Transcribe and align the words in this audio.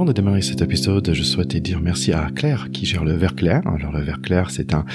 Avant 0.00 0.06
de 0.06 0.12
démarrer 0.14 0.40
cet 0.40 0.62
épisode, 0.62 1.12
je 1.12 1.22
souhaitais 1.22 1.60
dire 1.60 1.78
merci 1.78 2.10
à 2.10 2.30
Claire 2.34 2.70
qui 2.72 2.86
gère 2.86 3.04
le 3.04 3.12
Verre 3.12 3.34
Clair. 3.34 3.60
Alors 3.66 3.92
le 3.92 4.00
Verre 4.00 4.22
Clair, 4.22 4.50
c'est 4.50 4.72
un 4.72 4.86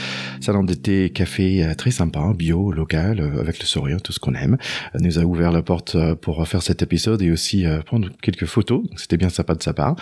salon 0.41 0.63
d'été 0.63 1.11
café 1.11 1.63
euh, 1.63 1.75
très 1.75 1.91
sympa, 1.91 2.33
bio, 2.35 2.71
local, 2.71 3.19
euh, 3.19 3.39
avec 3.39 3.59
le 3.59 3.65
sourire, 3.67 4.01
tout 4.01 4.11
ce 4.11 4.19
qu'on 4.19 4.33
aime. 4.33 4.57
Elle 4.95 5.03
nous 5.03 5.19
a 5.19 5.21
ouvert 5.21 5.51
la 5.51 5.61
porte 5.61 5.93
euh, 5.93 6.15
pour 6.15 6.47
faire 6.47 6.63
cet 6.63 6.81
épisode 6.81 7.21
et 7.21 7.29
aussi 7.29 7.65
prendre 7.85 8.09
quelques 8.19 8.47
photos. 8.47 8.83
C'était 8.95 9.17
bien 9.17 9.29
sympa 9.29 9.53
de 9.53 9.61
sa 9.61 9.73
part. 9.73 9.95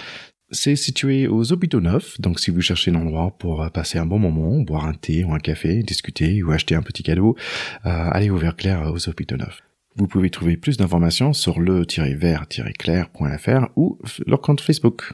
C'est 0.52 0.78
situé 0.78 1.28
aux 1.28 1.52
hôpitaux 1.52 1.81
neufs, 1.81 2.22
donc 2.22 2.40
si 2.40 2.50
vous 2.50 2.62
cherchez 2.62 2.90
un 2.90 2.95
endroit 2.95 3.36
pour 3.38 3.70
passer 3.72 3.98
un 3.98 4.06
bon 4.06 4.20
moment, 4.20 4.62
boire 4.62 4.86
un 4.86 4.94
thé 4.94 5.26
ou 5.26 5.34
un 5.34 5.40
café, 5.40 5.84
discuter 5.84 6.42
ou 6.44 6.52
acheter 6.52 6.76
un 6.76 6.81
petit 6.81 7.04
cadeau, 7.04 7.36
allez 7.84 8.30
au 8.30 8.38
Verre 8.38 8.56
Clair 8.56 8.90
aux 8.90 9.09
hôpitaux 9.09 9.36
neufs. 9.36 9.64
Vous 9.96 10.08
pouvez 10.08 10.32
trouver 10.32 10.58
plus 10.58 10.78
d'informations 10.78 11.34
sur 11.34 11.60
le-vert-clair.fr 11.60 13.68
ou 13.76 14.00
leur 14.26 14.42
compte 14.42 14.62
Facebook. 14.62 15.14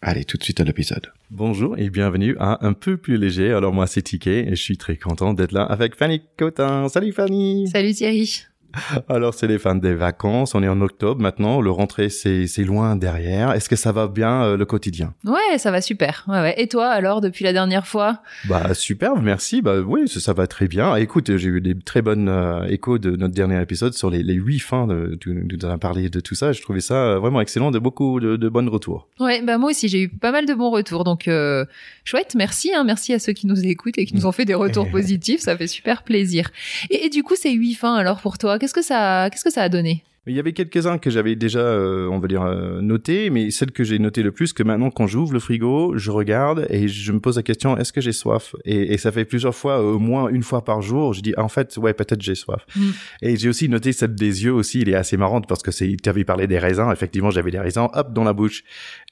Allez, 0.00 0.24
tout 0.24 0.38
de 0.38 0.42
suite 0.42 0.60
à 0.60 0.64
l'épisode. 0.64 1.12
Bonjour 1.30 1.78
et 1.78 1.90
bienvenue 1.90 2.34
à 2.38 2.66
Un 2.66 2.72
peu 2.72 2.96
plus 2.96 3.18
léger. 3.18 3.52
Alors 3.52 3.72
moi 3.72 3.86
c'est 3.86 4.02
Ticket 4.02 4.46
et 4.46 4.50
je 4.50 4.62
suis 4.62 4.78
très 4.78 4.96
content 4.96 5.34
d'être 5.34 5.52
là 5.52 5.64
avec 5.64 5.94
Fanny 5.94 6.22
Cotin. 6.38 6.88
Salut 6.88 7.12
Fanny 7.12 7.68
Salut 7.68 7.92
Thierry 7.92 8.44
alors, 9.08 9.34
c'est 9.34 9.46
les 9.46 9.58
fins 9.58 9.74
des 9.74 9.94
vacances. 9.94 10.54
On 10.54 10.62
est 10.62 10.68
en 10.68 10.80
octobre 10.80 11.20
maintenant. 11.20 11.60
Le 11.60 11.70
rentrée, 11.70 12.08
c'est, 12.08 12.46
loin 12.64 12.96
derrière. 12.96 13.52
Est-ce 13.52 13.68
que 13.68 13.76
ça 13.76 13.92
va 13.92 14.08
bien 14.08 14.42
euh, 14.42 14.56
le 14.56 14.64
quotidien? 14.64 15.14
Ouais, 15.24 15.58
ça 15.58 15.70
va 15.70 15.80
super. 15.80 16.24
Ouais, 16.28 16.40
ouais. 16.40 16.54
Et 16.56 16.68
toi, 16.68 16.86
alors, 16.88 17.20
depuis 17.20 17.44
la 17.44 17.52
dernière 17.52 17.86
fois? 17.86 18.22
Bah, 18.48 18.74
super, 18.74 19.16
merci. 19.20 19.62
Bah, 19.62 19.80
oui, 19.80 20.08
ça, 20.08 20.20
ça, 20.20 20.32
va 20.32 20.46
très 20.46 20.68
bien. 20.68 20.96
Écoute, 20.96 21.36
j'ai 21.36 21.48
eu 21.48 21.60
des 21.60 21.74
très 21.78 22.02
bonnes 22.02 22.28
euh, 22.28 22.64
échos 22.66 22.98
de 22.98 23.16
notre 23.16 23.34
dernier 23.34 23.60
épisode 23.60 23.94
sur 23.94 24.10
les, 24.10 24.22
les 24.22 24.34
huit 24.34 24.60
fins. 24.60 24.86
De, 24.86 25.16
tu 25.20 25.34
nous 25.34 25.66
as 25.68 25.78
parlé 25.78 26.08
de 26.08 26.20
tout 26.20 26.34
ça. 26.34 26.52
Je 26.52 26.62
trouvais 26.62 26.80
ça 26.80 26.94
euh, 26.94 27.18
vraiment 27.18 27.40
excellent, 27.40 27.70
de 27.70 27.78
beaucoup 27.78 28.20
de, 28.20 28.36
de 28.36 28.48
bonnes 28.48 28.68
retours. 28.68 29.08
Ouais, 29.20 29.42
bah 29.42 29.58
moi 29.58 29.70
aussi, 29.70 29.88
j'ai 29.88 30.02
eu 30.02 30.08
pas 30.08 30.32
mal 30.32 30.46
de 30.46 30.54
bons 30.54 30.70
retours. 30.70 31.04
Donc, 31.04 31.28
euh, 31.28 31.64
chouette, 32.04 32.34
merci. 32.34 32.72
Hein, 32.74 32.84
merci 32.84 33.12
à 33.12 33.18
ceux 33.18 33.32
qui 33.32 33.46
nous 33.46 33.64
écoutent 33.64 33.98
et 33.98 34.06
qui 34.06 34.14
nous 34.14 34.26
ont 34.26 34.32
fait 34.32 34.44
des 34.44 34.54
retours 34.54 34.90
positifs. 34.90 35.40
Ça 35.40 35.56
fait 35.56 35.66
super 35.66 36.02
plaisir. 36.02 36.50
Et, 36.90 37.06
et 37.06 37.08
du 37.10 37.22
coup, 37.22 37.34
ces 37.36 37.52
huit 37.52 37.74
fins, 37.74 37.94
alors 37.94 38.20
pour 38.20 38.38
toi, 38.38 38.58
qu'est-ce 38.64 38.72
que 38.72 38.82
ça, 38.82 39.28
qu'est-ce 39.30 39.44
que 39.44 39.50
ça 39.50 39.62
a 39.62 39.68
donné? 39.68 40.02
Il 40.26 40.34
y 40.34 40.38
avait 40.38 40.54
quelques-uns 40.54 40.96
que 40.96 41.10
j'avais 41.10 41.36
déjà, 41.36 41.58
euh, 41.58 42.08
on 42.08 42.18
va 42.18 42.28
dire, 42.28 42.42
euh, 42.42 42.80
notés, 42.80 43.28
mais 43.28 43.50
celle 43.50 43.72
que 43.72 43.84
j'ai 43.84 43.98
notée 43.98 44.22
le 44.22 44.32
plus, 44.32 44.54
que 44.54 44.62
maintenant, 44.62 44.90
quand 44.90 45.06
j'ouvre 45.06 45.34
le 45.34 45.38
frigo, 45.38 45.98
je 45.98 46.10
regarde 46.10 46.66
et 46.70 46.88
je 46.88 47.12
me 47.12 47.20
pose 47.20 47.36
la 47.36 47.42
question, 47.42 47.76
est-ce 47.76 47.92
que 47.92 48.00
j'ai 48.00 48.12
soif? 48.12 48.54
Et, 48.64 48.94
et, 48.94 48.98
ça 48.98 49.12
fait 49.12 49.26
plusieurs 49.26 49.54
fois, 49.54 49.82
au 49.82 49.98
moins 49.98 50.28
une 50.28 50.42
fois 50.42 50.64
par 50.64 50.80
jour, 50.80 51.12
je 51.12 51.20
dis, 51.20 51.34
en 51.36 51.48
fait, 51.48 51.76
ouais, 51.76 51.92
peut-être 51.92 52.22
j'ai 52.22 52.34
soif. 52.34 52.64
Mm. 52.74 52.82
Et 53.20 53.36
j'ai 53.36 53.48
aussi 53.50 53.68
noté 53.68 53.92
celle 53.92 54.14
des 54.14 54.44
yeux 54.44 54.52
aussi, 54.52 54.80
il 54.80 54.88
est 54.88 54.94
assez 54.94 55.18
marrante 55.18 55.46
parce 55.46 55.62
que 55.62 55.70
c'est, 55.70 55.94
tu 56.02 56.08
avais 56.08 56.24
parlé 56.24 56.46
des 56.46 56.58
raisins, 56.58 56.88
effectivement, 56.90 57.30
j'avais 57.30 57.50
des 57.50 57.60
raisins, 57.60 57.88
hop, 57.92 58.12
dans 58.14 58.24
la 58.24 58.32
bouche. 58.32 58.64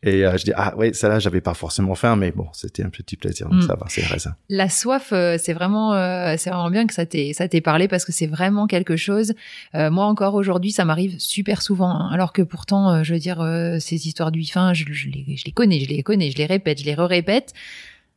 Et 0.03 0.25
euh, 0.25 0.37
je 0.39 0.45
dis, 0.45 0.53
ah 0.57 0.75
ouais, 0.79 0.95
ça 0.95 1.09
là, 1.09 1.19
j'avais 1.19 1.43
pas 1.43 1.55
forcément 1.55 1.95
faim, 1.95 2.17
mais 2.17 2.33
bon, 2.33 2.47
c'était 2.55 2.85
un 2.85 2.91
petit 2.91 3.17
plaisir, 3.17 3.51
donc 3.51 3.63
mm. 3.63 3.67
ça 3.67 3.75
va, 3.75 3.87
c'est 3.89 4.05
raisin. 4.05 4.35
La 4.49 4.71
soif, 4.71 5.09
c'est 5.11 5.53
vraiment, 5.53 5.93
c'est 6.39 6.49
vraiment 6.49 6.71
bien 6.71 6.87
que 6.87 6.95
ça 6.95 7.05
t'ait, 7.05 7.33
ça 7.35 7.49
t'ait 7.49 7.61
parlé 7.61 7.87
parce 7.87 8.07
que 8.07 8.13
c'est 8.13 8.27
vraiment 8.27 8.67
quelque 8.67 8.97
chose. 8.97 9.35
moi 9.75 10.07
encore 10.07 10.35
aujourd'hui, 10.35 10.73
ça 10.73 10.87
m'arrive 10.87 11.02
super 11.19 11.63
souvent 11.63 11.83
Hein. 11.91 12.09
alors 12.13 12.33
que 12.33 12.43
pourtant, 12.43 12.91
euh, 12.91 13.03
je 13.03 13.15
veux 13.15 13.21
dire, 13.21 13.41
euh, 13.41 13.79
ces 13.79 14.07
histoires 14.07 14.31
du 14.31 14.45
fin, 14.45 14.73
je, 14.73 14.85
les, 14.85 15.37
je, 15.37 15.45
les, 15.45 15.53
connais, 15.53 15.81
je 15.81 15.89
les 15.89 16.03
connais, 16.03 16.31
je 16.31 16.37
les 16.37 16.47
répète, 16.47 16.81
je 16.81 16.85
les 16.85 16.95
re-répète. 16.95 17.53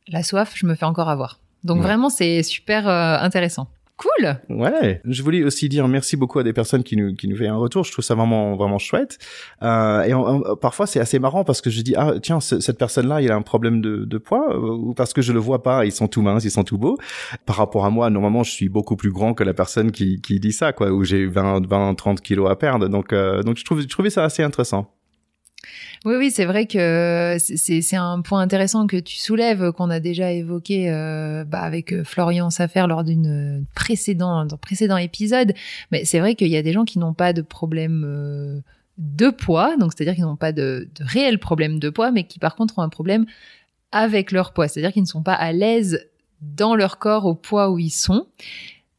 La 0.08 0.22
soif, 0.22 0.52
je 0.54 0.66
me 0.66 0.74
fais 0.74 0.84
encore 0.84 1.08
avoir. 1.08 1.40
Donc 1.64 1.82
vraiment, 1.82 2.10
c'est 2.10 2.42
super 2.42 2.88
euh, 2.88 3.18
intéressant. 3.18 3.68
Cool. 3.98 4.38
Ouais. 4.50 5.00
Je 5.06 5.22
voulais 5.22 5.42
aussi 5.42 5.70
dire 5.70 5.88
merci 5.88 6.18
beaucoup 6.18 6.38
à 6.38 6.42
des 6.42 6.52
personnes 6.52 6.82
qui 6.82 6.96
nous 6.98 7.14
qui 7.14 7.28
nous 7.28 7.36
fait 7.36 7.46
un 7.46 7.56
retour. 7.56 7.82
Je 7.84 7.92
trouve 7.92 8.04
ça 8.04 8.14
vraiment 8.14 8.54
vraiment 8.54 8.78
chouette. 8.78 9.16
Euh, 9.62 10.02
et 10.02 10.56
parfois 10.60 10.86
c'est 10.86 11.00
assez 11.00 11.18
marrant 11.18 11.44
parce 11.44 11.62
que 11.62 11.70
je 11.70 11.80
dis 11.80 11.94
ah 11.96 12.12
tiens 12.22 12.40
cette 12.40 12.76
personne 12.76 13.08
là 13.08 13.22
il 13.22 13.32
a 13.32 13.36
un 13.36 13.40
problème 13.42 13.80
de, 13.80 14.04
de 14.04 14.18
poids 14.18 14.54
euh, 14.54 14.58
ou 14.58 14.92
parce 14.92 15.14
que 15.14 15.22
je 15.22 15.32
le 15.32 15.38
vois 15.38 15.62
pas 15.62 15.86
ils 15.86 15.92
sont 15.92 16.08
tout 16.08 16.20
minces 16.20 16.44
ils 16.44 16.50
sont 16.50 16.64
tout 16.64 16.76
beaux. 16.76 16.98
Par 17.46 17.56
rapport 17.56 17.86
à 17.86 17.90
moi 17.90 18.10
normalement 18.10 18.42
je 18.42 18.50
suis 18.50 18.68
beaucoup 18.68 18.96
plus 18.96 19.10
grand 19.10 19.32
que 19.32 19.44
la 19.44 19.54
personne 19.54 19.90
qui 19.90 20.20
qui 20.20 20.40
dit 20.40 20.52
ça 20.52 20.74
quoi 20.74 20.90
où 20.90 21.02
j'ai 21.02 21.24
20 21.24 21.66
20 21.66 21.94
30 21.94 22.20
kilos 22.20 22.50
à 22.50 22.56
perdre 22.56 22.88
donc 22.88 23.14
euh, 23.14 23.42
donc 23.42 23.56
je 23.56 23.64
trouve 23.64 23.80
je 23.80 23.88
trouvais 23.88 24.10
ça 24.10 24.24
assez 24.24 24.42
intéressant. 24.42 24.95
Oui, 26.04 26.14
oui, 26.16 26.30
c'est 26.30 26.44
vrai 26.44 26.66
que 26.66 27.36
c'est 27.38 27.96
un 27.96 28.20
point 28.20 28.40
intéressant 28.40 28.86
que 28.86 28.96
tu 28.96 29.16
soulèves, 29.16 29.72
qu'on 29.72 29.90
a 29.90 30.00
déjà 30.00 30.30
évoqué 30.30 30.90
euh, 30.90 31.44
bah, 31.44 31.60
avec 31.60 31.92
euh, 31.92 32.04
Florian 32.04 32.50
Safer 32.50 32.86
lors 32.86 33.02
d'une 33.02 33.64
précédent, 33.74 34.46
épisode. 34.98 35.52
Mais 35.90 36.04
c'est 36.04 36.20
vrai 36.20 36.34
qu'il 36.34 36.48
y 36.48 36.56
a 36.56 36.62
des 36.62 36.72
gens 36.72 36.84
qui 36.84 36.98
n'ont 36.98 37.14
pas 37.14 37.32
de 37.32 37.42
problème 37.42 38.04
euh, 38.06 38.60
de 38.98 39.30
poids, 39.30 39.76
donc 39.76 39.92
c'est-à-dire 39.92 40.14
qu'ils 40.14 40.24
n'ont 40.24 40.36
pas 40.36 40.52
de, 40.52 40.88
de 40.94 41.04
réel 41.04 41.38
problème 41.38 41.78
de 41.78 41.90
poids, 41.90 42.10
mais 42.12 42.24
qui 42.24 42.38
par 42.38 42.54
contre 42.56 42.78
ont 42.78 42.82
un 42.82 42.88
problème 42.88 43.26
avec 43.92 44.32
leur 44.32 44.52
poids, 44.52 44.68
c'est-à-dire 44.68 44.92
qu'ils 44.92 45.02
ne 45.02 45.08
sont 45.08 45.22
pas 45.22 45.34
à 45.34 45.52
l'aise 45.52 46.06
dans 46.40 46.74
leur 46.74 46.98
corps 46.98 47.26
au 47.26 47.34
poids 47.34 47.70
où 47.70 47.78
ils 47.78 47.90
sont. 47.90 48.26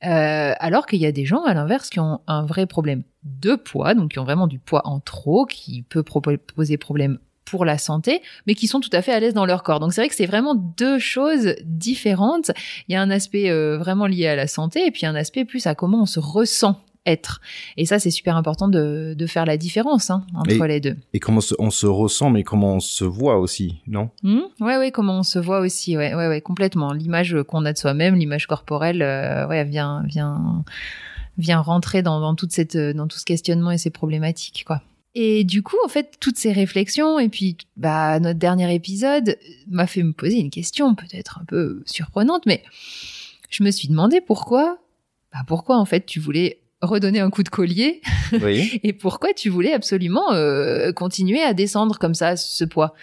Euh, 0.06 0.54
alors 0.60 0.86
qu'il 0.86 1.00
y 1.00 1.06
a 1.06 1.12
des 1.12 1.26
gens, 1.26 1.44
à 1.44 1.54
l'inverse, 1.54 1.90
qui 1.90 2.00
ont 2.00 2.22
un 2.28 2.46
vrai 2.46 2.68
problème 2.68 3.04
de 3.42 3.56
poids, 3.56 3.94
donc 3.94 4.12
qui 4.12 4.20
ont 4.20 4.24
vraiment 4.24 4.48
du 4.48 4.60
poids 4.60 4.82
en 4.86 5.00
trop, 5.00 5.46
qui 5.46 5.84
peut 5.84 6.04
poser 6.04 6.78
problème 6.78 7.20
pour 7.46 7.66
la 7.66 7.78
santé, 7.78 8.22
mais 8.46 8.56
qui 8.56 8.68
sont 8.68 8.80
tout 8.80 8.90
à 8.92 9.02
fait 9.02 9.14
à 9.14 9.20
l'aise 9.20 9.34
dans 9.34 9.46
leur 9.46 9.64
corps. 9.64 9.80
Donc 9.80 9.94
c'est 9.94 10.02
vrai 10.02 10.10
que 10.10 10.16
c'est 10.16 10.26
vraiment 10.26 10.56
deux 10.56 11.00
choses 11.00 11.56
différentes. 11.64 12.52
Il 12.88 12.94
y 12.94 12.96
a 12.96 13.02
un 13.02 13.10
aspect 13.10 13.50
euh, 13.50 13.78
vraiment 13.78 14.06
lié 14.06 14.28
à 14.28 14.36
la 14.36 14.48
santé, 14.48 14.86
et 14.86 14.92
puis 14.92 15.06
un 15.06 15.16
aspect 15.16 15.46
plus 15.46 15.66
à 15.66 15.76
comment 15.76 16.02
on 16.02 16.06
se 16.06 16.20
ressent 16.20 16.82
être. 17.08 17.42
Et 17.78 17.86
ça, 17.86 18.00
c'est 18.00 18.12
super 18.12 18.36
important 18.36 18.68
de, 18.68 19.16
de, 19.18 19.28
faire 19.28 19.46
la 19.46 19.58
différence 19.58 20.10
hein, 20.10 20.26
entre 20.36 20.66
les 20.66 20.82
deux. 20.82 20.98
Et 21.14 21.20
comment 21.20 21.42
on 21.58 21.70
se 21.70 21.86
ressent, 21.86 22.30
mais 22.30 22.44
comment 22.44 22.76
on 22.76 22.80
se 22.80 23.06
voit 23.06 23.38
aussi, 23.38 23.82
non? 23.88 24.10
Mmh, 24.24 24.40
Ouais, 24.60 24.78
ouais, 24.78 24.92
comment 24.92 25.20
on 25.20 25.24
se 25.24 25.40
voit 25.40 25.62
aussi, 25.62 25.98
ouais, 25.98 26.14
ouais, 26.14 26.28
ouais 26.28 26.42
complètement. 26.42 26.92
L'image 26.92 27.36
qu'on 27.48 27.66
a 27.66 27.72
de 27.72 27.78
soi-même, 27.78 28.16
l'image 28.16 28.46
corporelle, 28.46 29.02
euh, 29.02 29.48
ouais, 29.48 29.64
vient, 29.64 30.04
vient, 30.06 30.66
vient 31.38 31.62
rentrer 31.62 32.02
dans, 32.02 32.20
dans 32.20 32.36
toute 32.36 32.52
cette, 32.52 32.78
dans 32.78 33.08
tout 33.08 33.18
ce 33.18 33.26
questionnement 33.26 33.72
et 33.72 33.78
ces 33.78 33.90
problématiques, 33.90 34.64
quoi. 34.66 34.82
Et 35.20 35.44
du 35.44 35.64
coup, 35.64 35.78
en 35.84 35.88
fait, 35.88 36.18
toutes 36.20 36.38
ces 36.38 36.52
réflexions 36.52 37.18
et 37.18 37.28
puis 37.28 37.58
bah 37.76 38.20
notre 38.20 38.38
dernier 38.38 38.72
épisode 38.76 39.40
m'a 39.68 39.88
fait 39.88 40.04
me 40.04 40.14
poser 40.14 40.38
une 40.38 40.52
question 40.52 40.94
peut-être 40.94 41.40
un 41.42 41.46
peu 41.46 41.82
surprenante, 41.88 42.46
mais 42.46 42.64
je 43.50 43.64
me 43.64 43.72
suis 43.72 43.88
demandé 43.88 44.22
pourquoi, 44.22 44.78
bah 45.34 45.40
pourquoi 45.48 45.80
en 45.80 45.86
fait 45.86 46.06
tu 46.06 46.20
voulais 46.20 46.60
redonner 46.82 47.20
un 47.20 47.32
coup 47.32 47.42
de 47.42 47.50
collier 47.50 48.02
oui. 48.44 48.80
et 48.84 48.94
pourquoi 48.94 49.34
tu 49.34 49.50
voulais 49.50 49.74
absolument 49.74 50.34
euh, 50.34 50.92
continuer 50.92 51.42
à 51.42 51.56
descendre 51.56 51.98
comme 51.98 52.14
ça 52.14 52.38
ce 52.38 52.64
poids? 52.64 52.94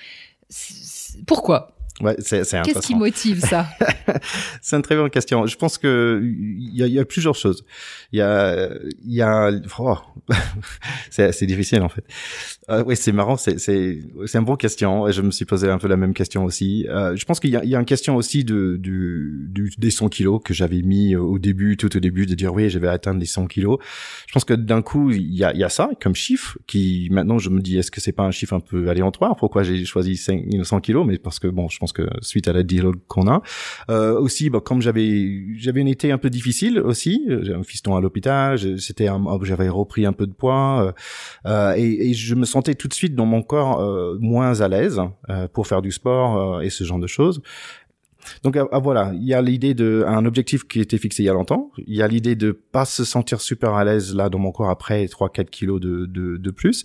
Pourquoi? 1.26 1.73
Ouais, 2.00 2.16
c'est, 2.18 2.42
c'est 2.42 2.60
Qu'est-ce 2.62 2.80
qui 2.80 2.96
motive 2.96 3.38
ça? 3.38 3.68
C'est 4.60 4.74
une 4.74 4.82
très 4.82 4.96
bonne 4.96 5.10
question. 5.10 5.46
Je 5.46 5.56
pense 5.56 5.78
que 5.78 6.20
il 6.24 6.76
y 6.76 6.82
a, 6.82 6.88
y 6.88 6.98
a, 6.98 7.04
plusieurs 7.04 7.36
choses. 7.36 7.64
Il 8.12 8.18
y 8.18 8.22
a, 8.22 8.68
il 9.04 9.14
y 9.14 9.22
a, 9.22 9.52
oh, 9.78 9.96
c'est, 11.10 11.30
c'est 11.30 11.46
difficile 11.46 11.82
en 11.82 11.88
fait. 11.88 12.04
Euh, 12.68 12.82
oui, 12.84 12.96
c'est 12.96 13.12
marrant. 13.12 13.36
C'est, 13.36 13.60
c'est, 13.60 14.00
c'est 14.26 14.38
une 14.38 14.44
bonne 14.44 14.56
question. 14.56 15.06
Et 15.06 15.12
je 15.12 15.22
me 15.22 15.30
suis 15.30 15.44
posé 15.44 15.68
un 15.68 15.78
peu 15.78 15.86
la 15.86 15.96
même 15.96 16.14
question 16.14 16.44
aussi. 16.44 16.84
Euh, 16.88 17.14
je 17.14 17.24
pense 17.26 17.38
qu'il 17.38 17.50
y 17.50 17.56
a, 17.56 17.62
il 17.62 17.70
y 17.70 17.76
a 17.76 17.78
une 17.78 17.84
question 17.84 18.16
aussi 18.16 18.42
de, 18.42 18.76
du, 18.76 19.46
du, 19.50 19.70
des 19.78 19.90
100 19.90 20.08
kilos 20.08 20.40
que 20.44 20.52
j'avais 20.52 20.82
mis 20.82 21.14
au 21.14 21.38
début, 21.38 21.76
tout 21.76 21.96
au 21.96 22.00
début, 22.00 22.26
de 22.26 22.34
dire 22.34 22.52
oui, 22.52 22.70
je 22.70 22.78
vais 22.80 22.88
atteindre 22.88 23.20
les 23.20 23.26
100 23.26 23.46
kilos. 23.46 23.78
Je 24.26 24.32
pense 24.32 24.44
que 24.44 24.54
d'un 24.54 24.82
coup, 24.82 25.12
il 25.12 25.32
y 25.32 25.44
a, 25.44 25.52
il 25.52 25.60
y 25.60 25.64
a 25.64 25.68
ça 25.68 25.90
comme 26.02 26.16
chiffre 26.16 26.58
qui 26.66 27.08
maintenant 27.12 27.38
je 27.38 27.50
me 27.50 27.60
dis 27.60 27.78
est-ce 27.78 27.92
que 27.92 28.00
c'est 28.00 28.12
pas 28.12 28.24
un 28.24 28.32
chiffre 28.32 28.54
un 28.54 28.60
peu 28.60 28.88
aléatoire? 28.88 29.36
Pourquoi 29.36 29.62
j'ai 29.62 29.84
choisi 29.84 30.16
100 30.16 30.80
kilos? 30.80 31.06
Mais 31.06 31.18
parce 31.18 31.38
que 31.38 31.46
bon, 31.46 31.68
je 31.68 31.78
pense 31.84 31.92
que 31.92 32.08
suite 32.22 32.48
à 32.48 32.52
la 32.52 32.62
dialogue 32.62 32.98
qu'on 33.08 33.28
a. 33.28 33.42
Euh, 33.90 34.18
aussi, 34.18 34.48
bah, 34.50 34.60
comme 34.64 34.80
j'avais 34.80 35.44
j'avais 35.56 35.80
une 35.80 35.88
été 35.88 36.12
un 36.12 36.18
peu 36.18 36.30
difficile 36.30 36.78
aussi, 36.78 37.26
j'ai 37.42 37.54
un 37.54 37.62
fiston 37.62 37.94
à 37.96 38.00
l'hôpital, 38.00 38.58
c'était 38.80 39.08
j'avais 39.42 39.68
repris 39.68 40.06
un 40.06 40.12
peu 40.12 40.26
de 40.26 40.32
poids 40.32 40.86
euh, 40.86 40.92
euh, 41.46 41.74
et, 41.76 42.10
et, 42.10 42.14
je 42.14 42.34
me 42.34 42.44
sentais 42.44 42.74
tout 42.74 42.88
de 42.88 42.94
suite 42.94 43.14
dans 43.14 43.26
mon 43.26 43.42
corps 43.42 43.80
euh, 43.80 44.16
moins 44.20 44.60
à 44.60 44.68
l'aise 44.68 45.00
euh, 45.28 45.48
pour 45.48 45.66
faire 45.66 45.82
du 45.82 45.92
sport 45.92 46.62
et 46.62 46.70
ce 46.70 46.84
genre 46.84 46.98
de 46.98 47.06
choses. 47.06 47.42
Donc 48.42 48.56
ah, 48.56 48.66
ah, 48.72 48.78
voilà, 48.78 49.12
il 49.14 49.24
y 49.24 49.34
a 49.34 49.42
l'idée 49.42 49.74
de 49.74 50.04
un 50.06 50.24
objectif 50.24 50.64
qui 50.64 50.80
était 50.80 50.98
fixé 50.98 51.22
il 51.22 51.26
y 51.26 51.28
a 51.28 51.32
longtemps. 51.32 51.70
Il 51.86 51.94
y 51.94 52.02
a 52.02 52.08
l'idée 52.08 52.34
de 52.34 52.52
pas 52.52 52.84
se 52.84 53.04
sentir 53.04 53.40
super 53.40 53.74
à 53.74 53.84
l'aise 53.84 54.14
là 54.14 54.28
dans 54.28 54.38
mon 54.38 54.52
corps 54.52 54.70
après 54.70 55.04
3-4 55.04 55.46
kilos 55.46 55.80
de, 55.80 56.06
de, 56.06 56.36
de, 56.36 56.50
plus. 56.50 56.84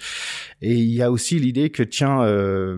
Et 0.62 0.76
il 0.76 0.92
y 0.92 1.02
a 1.02 1.12
aussi 1.12 1.40
l'idée 1.40 1.70
que 1.70 1.84
tiens, 1.84 2.22
euh, 2.24 2.78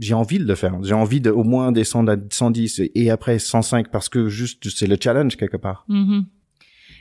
j'ai 0.00 0.14
envie 0.14 0.38
de 0.38 0.46
le 0.46 0.54
faire. 0.54 0.76
J'ai 0.82 0.94
envie 0.94 1.20
de 1.20 1.30
au 1.30 1.44
moins 1.44 1.72
descendre 1.72 2.12
à 2.12 2.16
110 2.30 2.82
et 2.94 3.10
après 3.10 3.38
105 3.38 3.90
parce 3.90 4.08
que 4.08 4.28
juste 4.28 4.68
c'est 4.68 4.86
le 4.86 4.96
challenge 5.00 5.36
quelque 5.36 5.56
part. 5.56 5.84
Mm-hmm. 5.88 6.24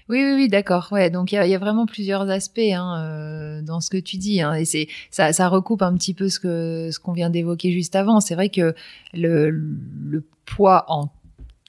Oui, 0.10 0.24
oui, 0.24 0.34
oui, 0.36 0.48
d'accord. 0.50 0.90
Ouais, 0.92 1.10
donc 1.10 1.32
il 1.32 1.36
y 1.36 1.56
a, 1.56 1.58
vraiment 1.58 1.86
plusieurs 1.86 2.30
aspects 2.30 2.60
hein, 2.60 3.02
euh, 3.06 3.62
dans 3.62 3.80
ce 3.80 3.90
que 3.90 3.98
tu 3.98 4.18
dis, 4.18 4.42
hein, 4.42 4.54
et 4.54 4.66
c'est 4.66 4.88
ça, 5.12 5.32
ça 5.32 5.48
recoupe 5.48 5.82
un 5.82 5.94
petit 5.94 6.14
peu 6.14 6.30
ce 6.30 6.40
que 6.40 6.90
ce 6.92 7.00
qu'on 7.00 7.14
vient 7.14 7.30
d'évoquer 7.30 7.72
juste 7.72 7.96
avant. 7.96 8.20
C'est 8.20 8.36
vrai 8.36 8.50
que 8.50 8.76
le, 9.14 9.50
le 9.50 10.24
poids 10.46 10.86
en 10.90 11.10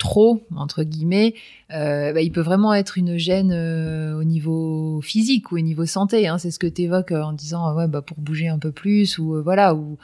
trop 0.05 0.47
entre 0.55 0.83
guillemets, 0.83 1.35
euh, 1.73 2.12
bah, 2.12 2.21
il 2.21 2.31
peut 2.31 2.43
vraiment 2.43 2.75
être 2.75 2.99
une 2.99 3.17
gêne 3.17 3.53
euh, 3.53 4.21
au 4.21 4.23
niveau 4.23 5.01
physique 5.01 5.51
ou 5.51 5.56
au 5.56 5.61
niveau 5.61 5.87
santé. 5.87 6.29
Hein. 6.29 6.37
C'est 6.37 6.51
ce 6.51 6.59
que 6.59 6.67
tu 6.67 6.83
évoques 6.83 7.11
euh, 7.11 7.23
en 7.23 7.33
disant 7.33 7.75
ouais 7.75 7.89
bah 7.89 8.03
pour 8.03 8.19
bouger 8.19 8.49
un 8.49 8.59
peu 8.59 8.71
plus 8.71 9.19
ou 9.19 9.43
voilà 9.43 9.75
ou 9.75 9.97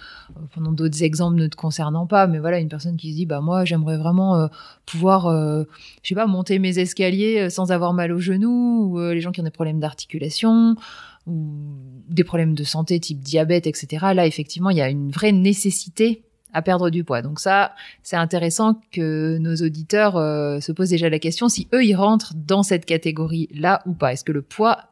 pendant 0.54 0.72
d'autres 0.72 1.02
exemples 1.02 1.36
ne 1.36 1.46
te 1.48 1.54
concernant 1.54 2.06
pas, 2.06 2.26
mais 2.26 2.38
voilà 2.38 2.60
une 2.60 2.70
personne 2.70 2.96
qui 2.96 3.10
se 3.10 3.16
dit 3.16 3.26
bah 3.26 3.42
moi 3.42 3.66
j'aimerais 3.66 3.98
vraiment 3.98 4.48
pouvoir 4.86 5.30
je 6.02 6.08
sais 6.08 6.14
pas 6.14 6.26
monter 6.26 6.58
mes 6.58 6.78
escaliers 6.78 7.50
sans 7.50 7.70
avoir 7.70 7.92
mal 7.92 8.10
aux 8.10 8.20
genoux 8.20 8.88
ou 8.90 8.98
les 8.98 9.20
gens 9.20 9.32
qui 9.32 9.40
ont 9.40 9.44
des 9.44 9.50
problèmes 9.50 9.80
d'articulation 9.80 10.76
ou 11.26 11.46
des 12.08 12.24
problèmes 12.24 12.54
de 12.54 12.64
santé 12.64 12.98
type 12.98 13.20
diabète 13.20 13.66
etc. 13.66 14.06
Là 14.14 14.26
effectivement 14.26 14.70
il 14.70 14.78
y 14.78 14.82
a 14.82 14.88
une 14.88 15.10
vraie 15.10 15.32
nécessité 15.32 16.22
à 16.52 16.62
perdre 16.62 16.90
du 16.90 17.04
poids. 17.04 17.22
Donc 17.22 17.40
ça, 17.40 17.72
c'est 18.02 18.16
intéressant 18.16 18.80
que 18.92 19.38
nos 19.38 19.54
auditeurs 19.56 20.16
euh, 20.16 20.60
se 20.60 20.72
posent 20.72 20.90
déjà 20.90 21.08
la 21.08 21.18
question 21.18 21.48
si 21.48 21.68
eux, 21.74 21.84
ils 21.84 21.94
rentrent 21.94 22.34
dans 22.34 22.62
cette 22.62 22.84
catégorie-là 22.84 23.82
ou 23.86 23.94
pas. 23.94 24.12
Est-ce 24.12 24.24
que 24.24 24.32
le 24.32 24.42
poids 24.42 24.90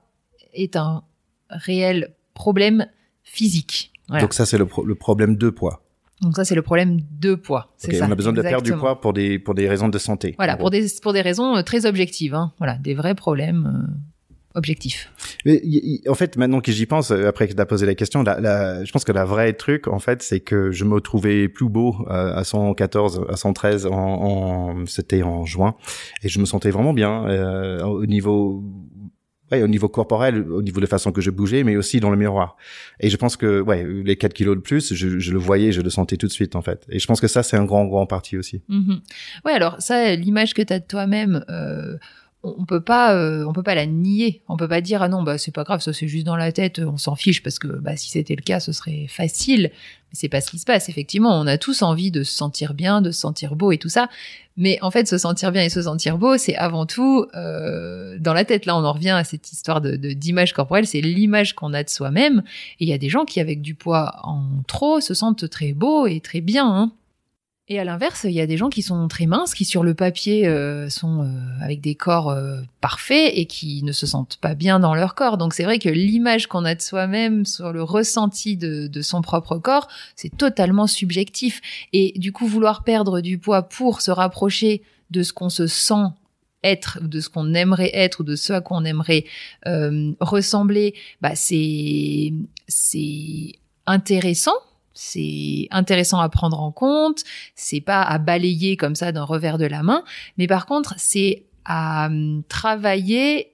est 0.55 0.77
un 0.77 1.03
réel 1.51 2.15
problème 2.35 2.87
physique? 3.23 3.93
Donc 4.09 4.33
ça, 4.33 4.47
c'est 4.47 4.59
le, 4.59 4.67
problème 4.95 5.37
de 5.37 5.51
poids. 5.51 5.83
Donc 6.23 6.35
ça, 6.35 6.45
c'est 6.45 6.55
le 6.55 6.63
problème 6.63 7.01
de 7.21 7.35
poids. 7.35 7.69
Okay, 7.85 8.03
on 8.03 8.11
a 8.11 8.15
besoin 8.15 8.33
de 8.33 8.43
perdre 8.43 8.63
du 8.63 8.75
poids 8.75 9.01
pour 9.01 9.13
des, 9.13 9.39
pour 9.39 9.55
des 9.55 9.69
raisons 9.69 9.89
de 9.89 9.99
santé. 9.99 10.35
Voilà, 10.39 10.57
pour 10.57 10.71
des, 10.71 10.87
pour 11.03 11.13
des 11.13 11.21
raisons 11.21 11.57
euh, 11.57 11.63
très 11.63 11.87
objectives. 11.87 12.35
Hein. 12.35 12.53
Voilà, 12.59 12.75
des 12.77 12.95
vrais 12.95 13.15
problèmes. 13.15 13.67
Euh, 13.67 13.95
objectif. 14.55 15.11
Mais, 15.45 15.63
en 16.09 16.15
fait, 16.15 16.37
maintenant 16.37 16.61
que 16.61 16.73
j'y 16.73 16.87
pense, 16.87 17.11
euh, 17.11 17.27
après 17.27 17.49
que 17.49 17.53
tu 17.53 17.61
as 17.61 17.67
posé 17.67 17.87
la 17.87 17.95
question, 17.95 18.23
la, 18.23 18.85
je 18.85 18.91
pense 18.93 19.05
que 19.05 19.13
la 19.13 19.25
vraie 19.25 19.53
truc, 19.53 19.89
en 19.89 19.99
fait, 19.99 20.23
c'est 20.23 20.41
que 20.41 20.71
je 20.71 20.85
me 20.85 21.01
trouvais 21.01 21.49
plus 21.49 21.69
beau 21.69 21.97
euh, 22.09 22.35
à 22.35 22.45
114, 22.45 23.27
à 23.29 23.37
113, 23.37 23.87
en, 23.87 23.93
en 23.93 24.87
c'était 24.87 25.23
en 25.23 25.45
juin, 25.45 25.77
et 26.23 26.29
je 26.29 26.39
me 26.39 26.45
sentais 26.45 26.71
vraiment 26.71 26.93
bien 26.93 27.27
euh, 27.27 27.83
au 27.83 28.07
niveau 28.07 28.65
ouais, 29.51 29.63
au 29.63 29.69
niveau 29.69 29.89
corporel, 29.89 30.51
au 30.51 30.63
niveau 30.63 30.77
de 30.77 30.85
la 30.85 30.89
façon 30.89 31.13
que 31.13 31.21
je 31.21 31.31
bougeais, 31.31 31.65
mais 31.65 31.77
aussi 31.77 32.01
dans 32.01 32.11
le 32.11 32.17
miroir. 32.17 32.57
Et 33.01 33.11
je 33.11 33.17
pense 33.17 33.37
que, 33.37 33.61
ouais, 33.61 33.85
les 34.05 34.17
4 34.17 34.33
kilos 34.33 34.57
de 34.57 34.61
plus, 34.61 34.95
je, 34.95 35.19
je 35.19 35.33
le 35.33 35.39
voyais, 35.39 35.73
je 35.73 35.81
le 35.81 35.91
sentais 35.91 36.17
tout 36.17 36.27
de 36.27 36.33
suite, 36.33 36.57
en 36.57 36.63
fait. 36.63 36.85
Et 36.89 36.99
je 36.99 37.07
pense 37.07 37.21
que 37.21 37.29
ça, 37.29 37.43
c'est 37.43 37.57
un 37.57 37.65
grand, 37.65 37.87
grand 37.87 38.07
parti 38.07 38.37
aussi. 38.37 38.63
Mm-hmm. 38.69 39.01
Ouais, 39.45 39.53
alors 39.53 39.81
ça, 39.81 40.15
l'image 40.15 40.55
que 40.55 40.63
tu 40.63 40.73
as 40.73 40.81
de 40.81 40.87
toi-même, 40.87 41.45
euh, 41.49 41.97
on 42.45 42.65
peut 42.65 42.81
pas 42.81 43.15
euh, 43.15 43.45
on 43.47 43.53
peut 43.53 43.63
pas 43.63 43.75
la 43.75 43.87
nier. 43.87 44.43
On 44.49 44.57
peut 44.57 44.69
pas 44.69 44.81
dire 44.81 45.03
ah 45.03 45.09
non 45.09 45.23
bah 45.23 45.39
c'est 45.39 45.53
pas 45.53 45.65
grave 45.65 45.81
ça 45.81 45.93
c'est 45.93 46.07
juste 46.07 46.25
dans 46.25 46.37
la 46.37 46.53
tête 46.53 46.79
on 46.79 46.97
s'en 46.97 47.17
fiche 47.17 47.43
parce 47.43 47.59
que 47.59 47.67
bah 47.67 47.97
si 47.97 48.11
c'était 48.11 48.37
le 48.37 48.43
cas 48.43 48.61
ce 48.61 48.73
serait 48.73 49.07
facile. 49.09 49.71
Mais 49.73 50.15
c'est 50.15 50.29
pas 50.29 50.41
ce 50.41 50.51
qui 50.51 50.59
se 50.59 50.65
passe 50.65 50.89
effectivement. 50.89 51.39
On 51.39 51.47
a 51.47 51.59
tous 51.59 51.83
envie 51.83 52.11
de 52.11 52.23
se 52.23 52.33
sentir 52.33 52.75
bien 52.75 53.01
de 53.01 53.11
se 53.11 53.21
sentir 53.21 53.57
beau 53.57 53.73
et 53.73 53.79
tout 53.79 53.89
ça. 53.89 54.09
Mais 54.57 54.79
en 54.83 54.91
fait 54.91 55.09
se 55.09 55.19
sentir 55.19 55.51
bien 55.51 55.63
et 55.63 55.69
se 55.69 55.83
sentir 55.83 56.17
beau 56.17 56.39
c'est 56.39 56.57
avant 56.57 56.87
tout 56.87 57.27
euh, 57.35 58.17
dans 58.21 58.35
la 58.35 58.45
tête. 58.45 58.67
Là 58.67 58.77
on 58.77 58.85
en 58.85 58.93
revient 58.93 59.11
à 59.11 59.25
cette 59.25 59.51
histoire 59.51 59.81
de 59.81 59.97
d'image 59.97 60.53
corporelle. 60.53 60.87
C'est 60.87 61.01
l'image 61.01 61.55
qu'on 61.55 61.75
a 61.75 61.83
de 61.83 61.91
soi-même. 61.91 62.45
Et 62.79 62.85
il 62.85 62.89
y 62.89 62.93
a 62.93 62.99
des 62.99 63.09
gens 63.09 63.25
qui 63.25 63.41
avec 63.41 63.63
du 63.63 63.75
poids 63.75 64.15
en 64.23 64.63
trop 64.69 65.01
se 65.01 65.13
sentent 65.13 65.51
très 65.51 65.73
beaux 65.73 66.07
et 66.07 66.21
très 66.21 66.41
bien 66.41 66.67
hein. 66.67 66.93
Et 67.71 67.79
à 67.79 67.85
l'inverse, 67.85 68.25
il 68.25 68.33
y 68.33 68.41
a 68.41 68.47
des 68.47 68.57
gens 68.57 68.71
qui 68.71 68.81
sont 68.81 69.09
très 69.09 69.27
minces, 69.27 69.53
qui 69.53 69.67
sur 69.67 69.85
le 69.85 69.93
papier 69.93 70.47
euh, 70.47 70.89
sont 70.89 71.23
euh, 71.23 71.29
avec 71.61 71.83
des 71.83 71.95
corps 71.95 72.31
euh, 72.31 72.63
parfaits 72.81 73.31
et 73.35 73.45
qui 73.45 73.83
ne 73.83 73.93
se 73.93 74.07
sentent 74.07 74.39
pas 74.41 74.55
bien 74.55 74.81
dans 74.81 74.95
leur 74.95 75.15
corps. 75.15 75.37
Donc 75.37 75.53
c'est 75.53 75.65
vrai 75.65 75.79
que 75.79 75.91
l'image 75.91 76.47
qu'on 76.47 76.65
a 76.65 76.75
de 76.75 76.81
soi-même 76.81 77.45
sur 77.45 77.73
le 77.75 77.83
ressenti 77.83 78.57
de, 78.57 78.87
de 78.87 79.03
son 79.03 79.21
propre 79.21 79.59
corps, 79.59 79.87
c'est 80.17 80.35
totalement 80.35 80.87
subjectif. 80.87 81.61
Et 81.93 82.15
du 82.17 82.33
coup, 82.33 82.47
vouloir 82.47 82.85
perdre 82.85 83.21
du 83.21 83.37
poids 83.37 83.63
pour 83.63 84.01
se 84.01 84.11
rapprocher 84.11 84.83
de 85.11 85.23
ce 85.23 85.35
qu'on 85.35 85.51
se 85.51 85.67
sent 85.67 86.07
être, 86.65 87.01
de 87.03 87.21
ce 87.21 87.29
qu'on 87.29 87.53
aimerait 87.53 87.91
être 87.93 88.21
ou 88.21 88.25
de 88.25 88.35
ce 88.35 88.55
à 88.55 88.63
quoi 88.63 88.79
on 88.79 88.85
aimerait 88.85 89.25
ressembler, 90.21 90.95
bah 91.21 91.37
c'est 91.37 92.33
c'est 92.67 93.53
intéressant 93.87 94.55
c'est 95.01 95.69
intéressant 95.71 96.19
à 96.19 96.29
prendre 96.29 96.61
en 96.61 96.73
compte, 96.73 97.23
c'est 97.55 97.81
pas 97.81 98.03
à 98.03 98.19
balayer 98.19 98.77
comme 98.77 98.97
ça 98.97 99.13
d'un 99.13 99.23
revers 99.23 99.57
de 99.57 99.65
la 99.65 99.85
main, 99.85 100.03
mais 100.39 100.49
par 100.49 100.67
contre, 100.67 100.95
c'est 100.97 101.45
à 101.65 102.07
hum, 102.07 102.43
travailler 102.49 103.53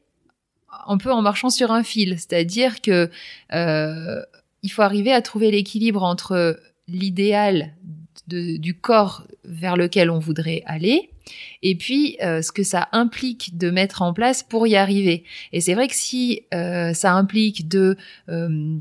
un 0.87 0.97
peu 0.97 1.13
en 1.13 1.21
marchant 1.21 1.51
sur 1.51 1.71
un 1.71 1.83
fil, 1.83 2.15
c'est-à-dire 2.19 2.81
que 2.81 3.11
euh, 3.53 4.23
il 4.63 4.73
faut 4.73 4.81
arriver 4.81 5.13
à 5.13 5.21
trouver 5.21 5.51
l'équilibre 5.51 6.03
entre 6.03 6.59
l'idéal 6.89 7.75
du 8.27 8.75
corps 8.75 9.27
vers 9.45 9.77
lequel 9.77 10.09
on 10.09 10.19
voudrait 10.19 10.63
aller 10.65 11.11
et 11.63 11.75
puis 11.75 12.17
euh, 12.23 12.41
ce 12.41 12.53
que 12.53 12.63
ça 12.63 12.89
implique 12.93 13.59
de 13.59 13.71
mettre 13.71 14.01
en 14.01 14.15
place 14.15 14.43
pour 14.43 14.67
y 14.67 14.77
arriver. 14.77 15.25
Et 15.53 15.61
c'est 15.61 15.75
vrai 15.75 15.89
que 15.89 15.95
si 15.95 16.47
euh, 16.55 16.95
ça 16.95 17.13
implique 17.13 17.69
de 17.69 17.99
hum, 18.29 18.81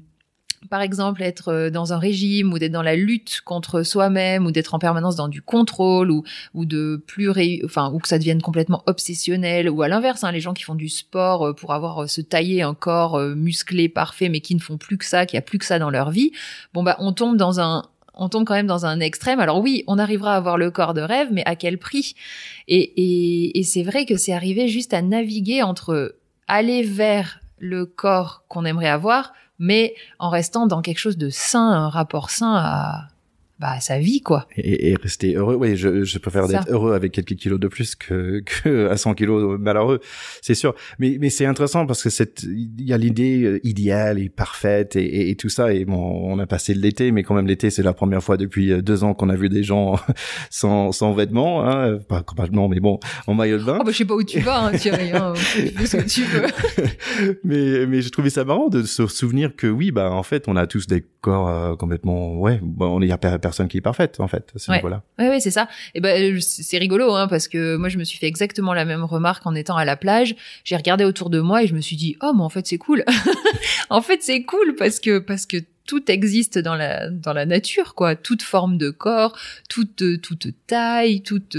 par 0.69 0.81
exemple 0.81 1.21
être 1.21 1.49
euh, 1.49 1.69
dans 1.69 1.93
un 1.93 1.97
régime 1.97 2.53
ou 2.53 2.59
d'être 2.59 2.71
dans 2.71 2.81
la 2.81 2.95
lutte 2.95 3.41
contre 3.45 3.83
soi-même 3.83 4.45
ou 4.45 4.51
d'être 4.51 4.73
en 4.73 4.79
permanence 4.79 5.15
dans 5.15 5.27
du 5.27 5.41
contrôle 5.41 6.11
ou 6.11 6.23
ou 6.53 6.65
de 6.65 7.03
plus 7.07 7.29
enfin 7.63 7.91
ou 7.93 7.99
que 7.99 8.07
ça 8.07 8.17
devienne 8.17 8.41
complètement 8.41 8.83
obsessionnel 8.85 9.69
ou 9.69 9.81
à 9.81 9.87
l'inverse 9.87 10.23
hein, 10.23 10.31
les 10.31 10.39
gens 10.39 10.53
qui 10.53 10.63
font 10.63 10.75
du 10.75 10.89
sport 10.89 11.47
euh, 11.47 11.53
pour 11.53 11.73
avoir 11.73 12.03
euh, 12.03 12.07
se 12.07 12.21
tailler 12.21 12.61
un 12.61 12.73
corps 12.73 13.19
musclé 13.19 13.89
parfait 13.89 14.29
mais 14.29 14.41
qui 14.41 14.55
ne 14.55 14.59
font 14.59 14.77
plus 14.77 14.97
que 14.97 15.05
ça 15.05 15.25
qui 15.25 15.37
a 15.37 15.41
plus 15.41 15.59
que 15.59 15.65
ça 15.65 15.79
dans 15.79 15.89
leur 15.89 16.11
vie 16.11 16.31
bon 16.73 16.83
bah 16.83 16.95
on 16.99 17.13
tombe 17.13 17.37
dans 17.37 17.59
un 17.59 17.83
on 18.15 18.29
tombe 18.29 18.45
quand 18.45 18.53
même 18.53 18.67
dans 18.67 18.85
un 18.85 18.99
extrême. 18.99 19.39
Alors 19.39 19.59
oui, 19.59 19.83
on 19.87 19.97
arrivera 19.97 20.35
à 20.35 20.37
avoir 20.37 20.57
le 20.59 20.69
corps 20.69 20.93
de 20.93 21.01
rêve, 21.01 21.29
mais 21.31 21.41
à 21.45 21.55
quel 21.55 21.79
prix? 21.79 22.13
Et, 22.67 22.77
et, 22.77 23.59
et 23.59 23.63
c'est 23.63 23.81
vrai 23.81 24.05
que 24.05 24.17
c'est 24.17 24.33
arrivé 24.33 24.67
juste 24.67 24.93
à 24.93 25.01
naviguer 25.01 25.63
entre 25.63 26.15
aller 26.47 26.83
vers 26.83 27.39
le 27.57 27.85
corps 27.85 28.43
qu'on 28.49 28.65
aimerait 28.65 28.89
avoir, 28.89 29.33
mais 29.59 29.95
en 30.19 30.29
restant 30.29 30.67
dans 30.67 30.81
quelque 30.81 30.99
chose 30.99 31.17
de 31.17 31.29
sain, 31.29 31.71
un 31.71 31.89
rapport 31.89 32.29
sain 32.29 32.55
à, 32.55 33.07
bah, 33.59 33.79
sa 33.79 33.99
vie, 33.99 34.21
quoi. 34.21 34.47
Et, 34.57 34.95
rester 35.01 35.35
heureux. 35.35 35.55
Oui, 35.55 35.75
je, 35.75 36.03
je 36.03 36.17
préfère 36.17 36.47
d'être 36.47 36.69
heureux 36.69 36.93
avec 36.93 37.11
quelques 37.11 37.35
kilos 37.35 37.59
de 37.59 37.67
plus 37.67 37.95
que, 37.95 38.41
que 38.63 38.89
à 38.89 38.97
100 38.97 39.13
kilos 39.13 39.59
malheureux, 39.59 39.99
c'est 40.41 40.55
sûr. 40.55 40.73
Mais, 40.99 41.17
mais 41.19 41.29
c'est 41.29 41.45
intéressant 41.45 41.85
parce 41.85 42.03
que 42.03 42.09
c'est, 42.09 42.43
il 42.43 42.81
y 42.81 42.93
a 42.93 42.97
l'idée 42.97 43.43
euh, 43.43 43.59
idéale 43.63 44.19
et 44.19 44.29
parfaite 44.29 44.95
et, 44.95 45.29
et, 45.29 45.35
tout 45.35 45.49
ça. 45.49 45.73
Et 45.73 45.85
bon, 45.85 45.95
on 45.97 46.39
a 46.39 46.47
passé 46.47 46.73
l'été, 46.73 47.11
mais 47.11 47.23
quand 47.23 47.35
même 47.35 47.47
l'été, 47.47 47.69
c'est 47.69 47.83
la 47.83 47.93
première 47.93 48.23
fois 48.23 48.37
depuis 48.37 48.71
euh, 48.71 48.81
deux 48.81 49.03
ans 49.03 49.13
qu'on 49.13 49.29
a 49.29 49.35
vu 49.35 49.49
des 49.49 49.63
gens 49.63 49.97
sans, 50.49 50.91
sans 50.91 51.13
vêtements, 51.13 51.65
hein, 51.65 51.99
pas 52.09 52.23
complètement, 52.23 52.67
mais 52.67 52.79
bon, 52.79 52.99
en 53.27 53.33
maillot 53.33 53.59
de 53.59 53.63
bain. 53.63 53.77
Oh, 53.79 53.83
bah, 53.83 53.91
je 53.91 53.97
sais 53.97 54.05
pas 54.05 54.15
où 54.15 54.23
tu 54.23 54.39
vas, 54.39 54.65
hein, 54.65 54.71
Thierry, 54.71 55.11
hein, 55.11 55.33
ce 55.85 55.97
que 55.97 56.09
tu 56.09 56.23
veux. 56.23 56.47
mais, 57.43 57.85
mais 57.85 58.01
j'ai 58.01 58.09
trouvé 58.09 58.29
ça 58.29 58.43
marrant 58.43 58.69
de 58.69 58.83
se 58.83 59.05
souvenir 59.07 59.55
que 59.55 59.67
oui, 59.67 59.91
bah, 59.91 60.11
en 60.11 60.23
fait, 60.23 60.47
on 60.47 60.55
a 60.55 60.67
tous 60.67 60.87
des 60.87 61.05
corps 61.21 61.47
euh, 61.47 61.75
complètement, 61.75 62.39
ouais, 62.39 62.59
bon, 62.61 62.97
on 62.97 63.01
est 63.01 63.11
a 63.11 63.17
personne 63.43 63.67
qui 63.67 63.77
est 63.77 63.81
parfaite 63.81 64.19
en 64.19 64.27
fait. 64.27 64.51
ouais. 64.69 64.81
Ouais, 65.19 65.39
c'est 65.39 65.51
ça. 65.51 65.67
Et 65.93 66.01
ben 66.01 66.39
c'est 66.41 66.77
rigolo 66.79 67.13
hein, 67.13 67.27
parce 67.27 67.47
que 67.47 67.75
moi 67.75 67.89
je 67.89 67.99
me 67.99 68.03
suis 68.03 68.17
fait 68.17 68.27
exactement 68.27 68.73
la 68.73 68.85
même 68.85 69.03
remarque 69.03 69.45
en 69.45 69.53
étant 69.53 69.75
à 69.75 69.85
la 69.85 69.95
plage. 69.95 70.35
J'ai 70.63 70.75
regardé 70.75 71.03
autour 71.03 71.29
de 71.29 71.39
moi 71.39 71.61
et 71.61 71.67
je 71.67 71.75
me 71.75 71.81
suis 71.81 71.95
dit 71.95 72.17
oh 72.23 72.31
mais 72.35 72.41
en 72.41 72.49
fait 72.49 72.65
c'est 72.65 72.79
cool. 72.79 73.03
en 73.89 74.01
fait 74.01 74.23
c'est 74.23 74.43
cool 74.43 74.75
parce 74.75 74.99
que 74.99 75.19
parce 75.19 75.45
que 75.45 75.57
tout 75.85 76.09
existe 76.09 76.57
dans 76.57 76.75
la 76.75 77.09
dans 77.09 77.33
la 77.33 77.45
nature 77.45 77.93
quoi 77.93 78.15
toute 78.15 78.41
forme 78.41 78.77
de 78.77 78.89
corps 78.89 79.37
toute 79.67 80.21
toute 80.21 80.47
taille 80.65 81.21
toute 81.21 81.57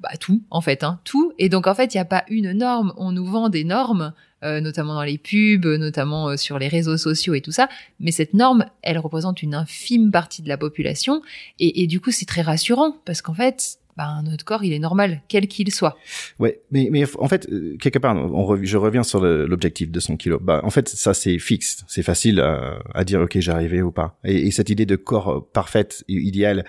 bah 0.00 0.10
tout 0.20 0.42
en 0.50 0.60
fait 0.60 0.84
hein 0.84 1.00
tout 1.04 1.32
et 1.38 1.48
donc 1.48 1.66
en 1.66 1.74
fait 1.74 1.94
il 1.94 1.96
y 1.96 2.00
a 2.00 2.04
pas 2.04 2.24
une 2.28 2.52
norme 2.52 2.92
on 2.98 3.10
nous 3.10 3.24
vend 3.24 3.48
des 3.48 3.64
normes 3.64 4.12
euh, 4.44 4.60
notamment 4.60 4.94
dans 4.94 5.02
les 5.02 5.18
pubs, 5.18 5.66
notamment 5.66 6.28
euh, 6.28 6.36
sur 6.36 6.58
les 6.58 6.68
réseaux 6.68 6.96
sociaux 6.96 7.34
et 7.34 7.40
tout 7.40 7.52
ça. 7.52 7.68
Mais 8.00 8.12
cette 8.12 8.34
norme, 8.34 8.66
elle 8.82 8.98
représente 8.98 9.42
une 9.42 9.54
infime 9.54 10.10
partie 10.10 10.42
de 10.42 10.48
la 10.48 10.58
population 10.58 11.22
et, 11.58 11.82
et 11.82 11.86
du 11.86 12.00
coup 12.00 12.10
c'est 12.10 12.26
très 12.26 12.42
rassurant 12.42 12.96
parce 13.04 13.22
qu'en 13.22 13.34
fait 13.34 13.78
bah, 13.96 14.22
notre 14.24 14.44
corps, 14.44 14.64
il 14.64 14.72
est 14.72 14.80
normal, 14.80 15.22
quel 15.28 15.46
qu'il 15.46 15.72
soit. 15.72 15.96
Ouais, 16.40 16.60
mais, 16.72 16.88
mais 16.90 17.04
en 17.18 17.28
fait, 17.28 17.48
euh, 17.48 17.76
quelque 17.80 18.00
part, 18.00 18.16
on 18.16 18.56
je 18.60 18.76
reviens 18.76 19.04
sur 19.04 19.20
l'objectif 19.20 19.90
de 19.90 20.00
100 20.00 20.16
kilos. 20.16 20.40
Bah, 20.42 20.60
en 20.64 20.70
fait, 20.70 20.88
ça, 20.88 21.14
c'est 21.14 21.38
fixe. 21.38 21.84
C'est 21.86 22.02
facile 22.02 22.40
à, 22.40 22.80
à, 22.92 23.04
dire, 23.04 23.20
OK, 23.20 23.38
j'arrivais 23.38 23.82
ou 23.82 23.92
pas. 23.92 24.18
Et, 24.24 24.48
et, 24.48 24.50
cette 24.50 24.68
idée 24.68 24.84
de 24.84 24.96
corps 24.96 25.48
parfait, 25.52 25.86
idéal, 26.08 26.64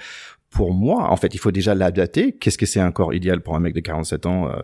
pour 0.55 0.73
moi, 0.73 1.11
en 1.11 1.17
fait, 1.17 1.33
il 1.33 1.37
faut 1.37 1.51
déjà 1.51 1.75
l'adapter. 1.75 2.31
Qu'est-ce 2.31 2.57
que 2.57 2.65
c'est 2.65 2.79
un 2.79 2.91
corps 2.91 3.13
idéal 3.13 3.41
pour 3.41 3.57
un 3.57 3.59
mec 3.59 3.73
de 3.73 3.81
47 3.81 4.25
ans 4.25 4.47
euh, 4.47 4.61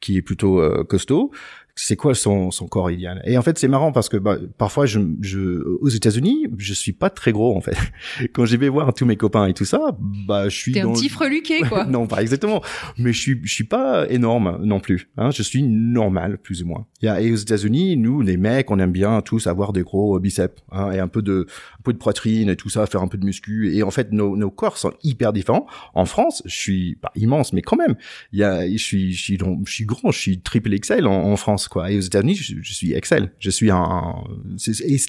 qui 0.00 0.16
est 0.16 0.22
plutôt 0.22 0.58
euh, 0.58 0.84
costaud? 0.84 1.32
C'est 1.76 1.96
quoi 1.96 2.14
son, 2.14 2.50
son 2.50 2.66
corps 2.66 2.90
idéal? 2.90 3.20
Et 3.24 3.36
en 3.36 3.42
fait, 3.42 3.58
c'est 3.58 3.68
marrant 3.68 3.90
parce 3.90 4.08
que 4.08 4.16
bah, 4.16 4.36
parfois, 4.58 4.86
je, 4.86 5.00
je, 5.20 5.62
aux 5.80 5.88
États-Unis, 5.88 6.46
je 6.56 6.72
suis 6.72 6.92
pas 6.92 7.10
très 7.10 7.32
gros 7.32 7.56
en 7.56 7.60
fait. 7.60 7.76
Quand 8.32 8.46
je 8.46 8.56
vais 8.56 8.68
voir 8.68 8.94
tous 8.94 9.06
mes 9.06 9.16
copains 9.16 9.46
et 9.46 9.54
tout 9.54 9.64
ça, 9.64 9.96
bah 9.98 10.48
je 10.48 10.56
suis. 10.56 10.72
T'es 10.72 10.80
un 10.80 10.92
petit 10.92 11.08
freluqué 11.08 11.60
quoi. 11.60 11.84
non, 11.88 12.06
pas 12.06 12.22
exactement. 12.22 12.62
Mais 12.98 13.12
je 13.12 13.20
suis, 13.20 13.40
je 13.42 13.52
suis 13.52 13.64
pas 13.64 14.06
énorme 14.08 14.60
non 14.62 14.80
plus. 14.80 15.10
Hein. 15.16 15.30
Je 15.30 15.42
suis 15.42 15.62
normal 15.62 16.38
plus 16.38 16.62
ou 16.62 16.66
moins. 16.66 16.86
Et 17.02 17.32
aux 17.32 17.36
États-Unis, 17.36 17.96
nous, 17.96 18.20
les 18.22 18.36
mecs, 18.36 18.70
on 18.70 18.78
aime 18.78 18.92
bien 18.92 19.20
tous 19.20 19.46
avoir 19.46 19.72
des 19.72 19.82
gros 19.82 20.18
biceps 20.18 20.62
hein, 20.72 20.90
et 20.92 21.00
un 21.00 21.08
peu 21.08 21.22
de, 21.22 21.46
un 21.78 21.82
peu 21.82 21.92
de 21.92 21.98
poitrine 21.98 22.48
et 22.48 22.56
tout 22.56 22.70
ça, 22.70 22.86
faire 22.86 23.02
un 23.02 23.08
peu 23.08 23.18
de 23.18 23.24
muscu. 23.24 23.74
Et 23.74 23.82
en 23.82 23.90
fait, 23.90 24.12
nos, 24.12 24.36
nos 24.36 24.50
corps 24.50 24.78
sont 24.78 24.92
hyper 25.02 25.32
différents. 25.32 25.66
En 25.94 26.06
France, 26.06 26.42
je 26.46 26.56
suis 26.56 26.94
pas 26.96 27.12
immense, 27.16 27.52
mais 27.52 27.62
quand 27.62 27.76
même, 27.76 27.96
il 28.32 28.38
y 28.38 28.44
a, 28.44 28.66
je 28.70 28.76
suis, 28.78 29.12
je 29.12 29.22
suis, 29.22 29.38
je 29.38 29.72
suis 29.72 29.84
grand, 29.84 30.10
je 30.10 30.18
suis 30.18 30.40
triple 30.40 30.78
XL 30.78 31.06
en, 31.06 31.24
en 31.24 31.36
France 31.36 31.63
quoi. 31.68 31.90
Et 31.90 31.96
aux 31.96 32.00
États-Unis, 32.00 32.34
je, 32.36 32.72
suis 32.72 32.92
Excel. 32.92 33.32
Je 33.38 33.50
suis 33.50 33.70
un, 33.70 34.24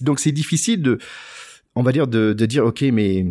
donc 0.01 0.19
c'est 0.19 0.31
difficile 0.31 0.81
de, 0.81 0.99
on 1.75 1.83
va 1.83 1.91
dire 1.91 2.07
de, 2.07 2.33
de 2.33 2.45
dire 2.45 2.65
ok, 2.65 2.81
mais 2.93 3.25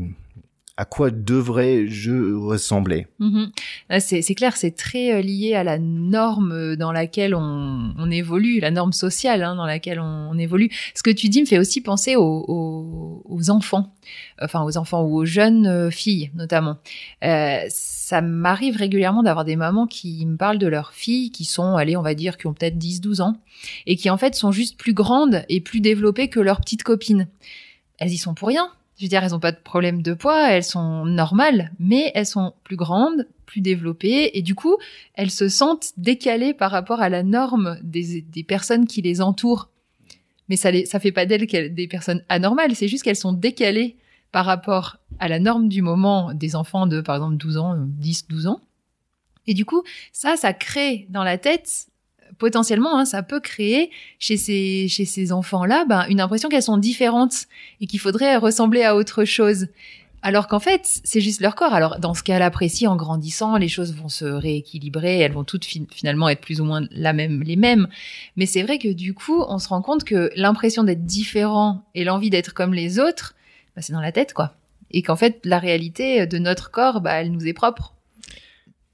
à 0.77 0.85
quoi 0.85 1.11
devrais-je 1.13 2.35
ressembler 2.35 3.07
mm-hmm. 3.21 4.01
C'est 4.01 4.35
clair, 4.35 4.57
c'est 4.57 4.73
très 4.73 5.13
euh, 5.13 5.21
lié 5.21 5.55
à 5.55 5.63
la 5.63 5.79
norme 5.79 6.75
dans 6.75 6.91
laquelle 6.91 7.35
on, 7.35 8.11
évolue, 8.11 8.59
la 8.59 8.73
norme 8.73 8.93
sociale 8.93 9.45
hein, 9.45 9.55
dans 9.55 9.67
laquelle 9.67 10.01
on, 10.01 10.37
évolue. 10.37 10.71
Ce 10.95 11.05
que 11.05 11.11
tu 11.11 11.29
dis 11.29 11.41
me 11.41 11.47
fait 11.47 11.59
aussi 11.59 11.81
penser 11.81 12.17
aux, 12.17 13.23
enfants, 13.51 13.95
enfin 14.43 14.65
aux 14.65 14.77
enfants 14.77 15.03
ou 15.03 15.17
aux 15.17 15.25
jeunes 15.25 15.67
euh, 15.67 15.91
filles 15.91 16.33
notamment. 16.35 16.79
Euh, 17.23 17.61
ça 17.69 18.21
m'arrive 18.21 18.77
régulièrement 18.77 19.23
d'avoir 19.23 19.45
des 19.45 19.57
mamans 19.57 19.87
qui 19.87 20.27
me 20.27 20.37
parlent 20.37 20.59
de 20.59 20.67
leurs 20.67 20.93
filles 20.93 21.31
qui 21.31 21.45
sont, 21.45 21.77
allez, 21.77 21.97
on 21.97 22.03
va 22.03 22.15
dire, 22.15 22.37
qui 22.37 22.49
ont 22.49 22.53
peut-être 22.53 22.77
10-12 22.77 23.23
ans 23.23 23.37
et 23.87 23.95
qui 23.97 24.11
en 24.11 24.17
fait 24.17 24.35
sont 24.35 24.51
juste 24.51 24.77
plus 24.77 24.93
grandes 24.93 25.45
et 25.49 25.61
plus 25.61 25.81
développées 25.81 26.29
que 26.29 26.41
leurs 26.41 26.61
petites 26.61 26.83
copines. 26.83 27.29
Elles 27.99 28.13
y 28.13 28.19
sont 28.19 28.35
pour 28.35 28.49
rien 28.49 28.71
je 28.97 29.05
veux 29.05 29.09
dire, 29.09 29.25
elles 29.25 29.33
n'ont 29.33 29.41
pas 29.41 29.53
de 29.53 29.59
problème 29.59 30.03
de 30.03 30.15
poids, 30.15 30.51
elles 30.51 30.65
sont 30.65 31.05
normales, 31.05 31.73
mais 31.79 32.13
elles 32.15 32.27
sont 32.27 32.55
plus 32.63 32.77
grandes, 32.77 33.27
plus 33.45 33.61
développées, 33.61 34.31
et 34.35 34.43
du 34.43 34.55
coup, 34.55 34.77
elles 35.15 35.31
se 35.31 35.49
sentent 35.49 35.93
décalées 35.97 36.55
par 36.55 36.71
rapport 36.71 37.01
à 37.01 37.09
la 37.09 37.23
norme 37.23 37.79
des, 37.83 38.25
personnes 38.47 38.87
qui 38.87 39.03
les 39.03 39.21
entourent. 39.21 39.69
Mais 40.49 40.57
ça 40.57 40.71
ne 40.71 40.85
ça 40.85 41.01
fait 41.01 41.13
pas 41.13 41.27
d'elles 41.27 41.47
des 41.47 41.89
personnes 41.89 42.23
anormales, 42.29 42.75
c'est 42.77 42.89
juste 42.89 43.03
qu'elles 43.03 43.17
sont 43.17 43.33
décalées 43.33 43.97
par 44.31 44.45
rapport 44.45 44.99
à 45.19 45.29
la 45.29 45.39
norme 45.39 45.69
du 45.69 45.81
moment 45.83 46.35
des 46.35 46.57
enfants 46.57 46.87
de, 46.87 47.01
par 47.01 47.17
exemple, 47.17 47.37
12 47.37 47.57
ans, 47.57 47.77
10, 47.79 48.29
12 48.29 48.47
ans. 48.49 48.61
Et 49.47 49.55
du 49.55 49.65
coup, 49.65 49.83
ça, 50.13 50.37
ça 50.37 50.53
crée 50.53 51.07
dans 51.11 51.25
la 51.25 51.39
tête 51.39 51.89
potentiellement, 52.39 52.99
hein, 52.99 53.05
ça 53.05 53.23
peut 53.23 53.41
créer 53.41 53.91
chez 54.19 54.37
ces, 54.37 54.89
chez 54.89 55.05
ces 55.05 55.33
enfants-là 55.33 55.85
ben, 55.89 56.07
une 56.09 56.21
impression 56.21 56.49
qu'elles 56.49 56.63
sont 56.63 56.79
différentes 56.79 57.47
et 57.81 57.87
qu'il 57.87 58.01
faudrait 58.01 58.37
ressembler 58.37 58.83
à 58.83 58.97
autre 58.97 59.25
chose. 59.25 59.69
Alors 60.23 60.49
qu'en 60.49 60.59
fait, 60.59 61.01
c'est 61.05 61.21
juste 61.21 61.43
leur 61.43 61.55
corps. 61.55 61.75
Alors 61.75 61.99
dans 61.99 62.15
ce 62.15 62.23
cas-là 62.23 62.51
précis, 62.51 62.87
en 62.87 62.97
grandissant, 62.97 63.59
les 63.59 63.69
choses 63.69 63.95
vont 63.95 64.09
se 64.09 64.25
rééquilibrer, 64.25 65.19
elles 65.19 65.33
vont 65.33 65.45
toutes 65.45 65.67
finalement 65.67 66.31
être 66.31 66.41
plus 66.41 66.63
ou 66.63 66.65
moins 66.65 66.87
la 66.91 67.13
même, 67.13 67.43
les 67.43 67.57
mêmes. 67.57 67.89
Mais 68.37 68.47
c'est 68.47 68.63
vrai 68.63 68.79
que 68.79 68.91
du 68.91 69.13
coup, 69.13 69.45
on 69.49 69.59
se 69.59 69.69
rend 69.69 69.83
compte 69.83 70.05
que 70.05 70.31
l'impression 70.35 70.83
d'être 70.83 71.05
différent 71.05 71.85
et 71.95 72.05
l'envie 72.05 72.31
d'être 72.31 72.55
comme 72.55 72.73
les 72.73 72.99
autres, 72.99 73.35
ben, 73.77 73.83
c'est 73.83 73.93
dans 73.93 74.01
la 74.01 74.13
tête, 74.13 74.33
quoi. 74.33 74.55
Et 74.91 75.03
qu'en 75.03 75.17
fait, 75.17 75.41
la 75.45 75.59
réalité 75.59 76.27
de 76.27 76.39
notre 76.39 76.71
corps, 76.71 77.01
bah, 77.01 77.15
elle 77.15 77.31
nous 77.31 77.47
est 77.47 77.53
propre. 77.53 77.94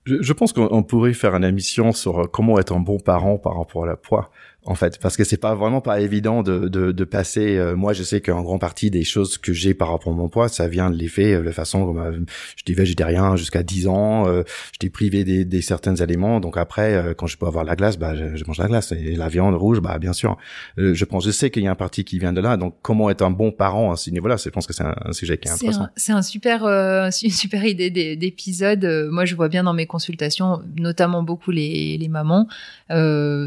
Je, 0.06 0.32
pense 0.32 0.52
qu'on 0.52 0.82
pourrait 0.82 1.12
faire 1.12 1.34
une 1.34 1.44
émission 1.44 1.92
sur 1.92 2.30
comment 2.30 2.58
être 2.58 2.74
un 2.74 2.80
bon 2.80 2.98
parent 2.98 3.36
par 3.36 3.58
rapport 3.58 3.84
à 3.84 3.86
la 3.86 3.96
poids 3.96 4.30
en 4.66 4.74
fait, 4.74 4.98
parce 5.00 5.16
que 5.16 5.24
c'est 5.24 5.38
pas 5.38 5.54
vraiment 5.54 5.80
pas 5.80 6.00
évident 6.00 6.42
de, 6.42 6.68
de, 6.68 6.92
de 6.92 7.04
passer. 7.04 7.56
Euh, 7.56 7.74
moi, 7.74 7.94
je 7.94 8.02
sais 8.02 8.20
qu'en 8.20 8.42
grande 8.42 8.60
partie 8.60 8.90
des 8.90 9.04
choses 9.04 9.38
que 9.38 9.54
j'ai 9.54 9.72
par 9.72 9.90
rapport 9.90 10.12
à 10.12 10.16
mon 10.16 10.28
poids, 10.28 10.48
ça 10.48 10.68
vient 10.68 10.90
de 10.90 10.96
l'effet, 10.96 11.32
euh, 11.32 11.42
la 11.42 11.52
façon 11.52 11.86
comme 11.86 11.98
euh, 11.98 12.18
j'étais 12.56 12.74
végétarien 12.74 13.36
jusqu'à 13.36 13.62
10 13.62 13.88
ans, 13.88 14.28
euh, 14.28 14.42
j'étais 14.72 14.90
privé 14.90 15.24
des, 15.24 15.46
des 15.46 15.62
certains 15.62 16.02
aliments. 16.02 16.40
Donc 16.40 16.58
après, 16.58 17.14
quand 17.16 17.26
je 17.26 17.38
peux 17.38 17.46
avoir 17.46 17.64
la 17.64 17.74
glace, 17.74 17.98
bah 17.98 18.14
je, 18.14 18.36
je, 18.36 18.44
mange 18.44 18.58
la 18.58 18.68
glace 18.68 18.92
et 18.92 19.16
la 19.16 19.28
viande 19.28 19.54
rouge, 19.54 19.80
bah 19.80 19.98
bien 19.98 20.12
sûr. 20.12 20.36
je 20.76 21.04
pense, 21.06 21.24
je 21.24 21.30
sais 21.30 21.50
qu'il 21.50 21.62
y 21.62 21.66
a 21.66 21.70
une 21.70 21.76
partie 21.76 22.04
qui 22.04 22.18
vient 22.18 22.34
de 22.34 22.40
là. 22.42 22.58
Donc 22.58 22.76
comment 22.82 23.08
être 23.08 23.22
un 23.22 23.30
bon 23.30 23.52
parent 23.52 23.92
à 23.92 23.96
ce 23.96 24.10
niveau-là, 24.10 24.36
je 24.36 24.50
pense 24.50 24.66
que 24.66 24.74
c'est 24.74 24.84
un, 24.84 25.12
sujet 25.12 25.38
qui 25.38 25.48
est, 25.48 25.52
intéressant. 25.52 25.88
C'est 25.96 26.12
un, 26.12 26.22
super, 26.22 26.64
une 26.64 27.10
super 27.30 27.64
idée 27.64 27.90
d'épisode. 28.16 28.84
Moi, 29.10 29.24
je 29.24 29.34
vois 29.34 29.48
bien 29.48 29.64
dans 29.64 29.74
mes 29.74 29.86
consultations, 29.86 30.60
notamment 30.76 31.22
beaucoup 31.22 31.50
les, 31.50 31.96
les 31.96 32.08
mamans, 32.08 32.46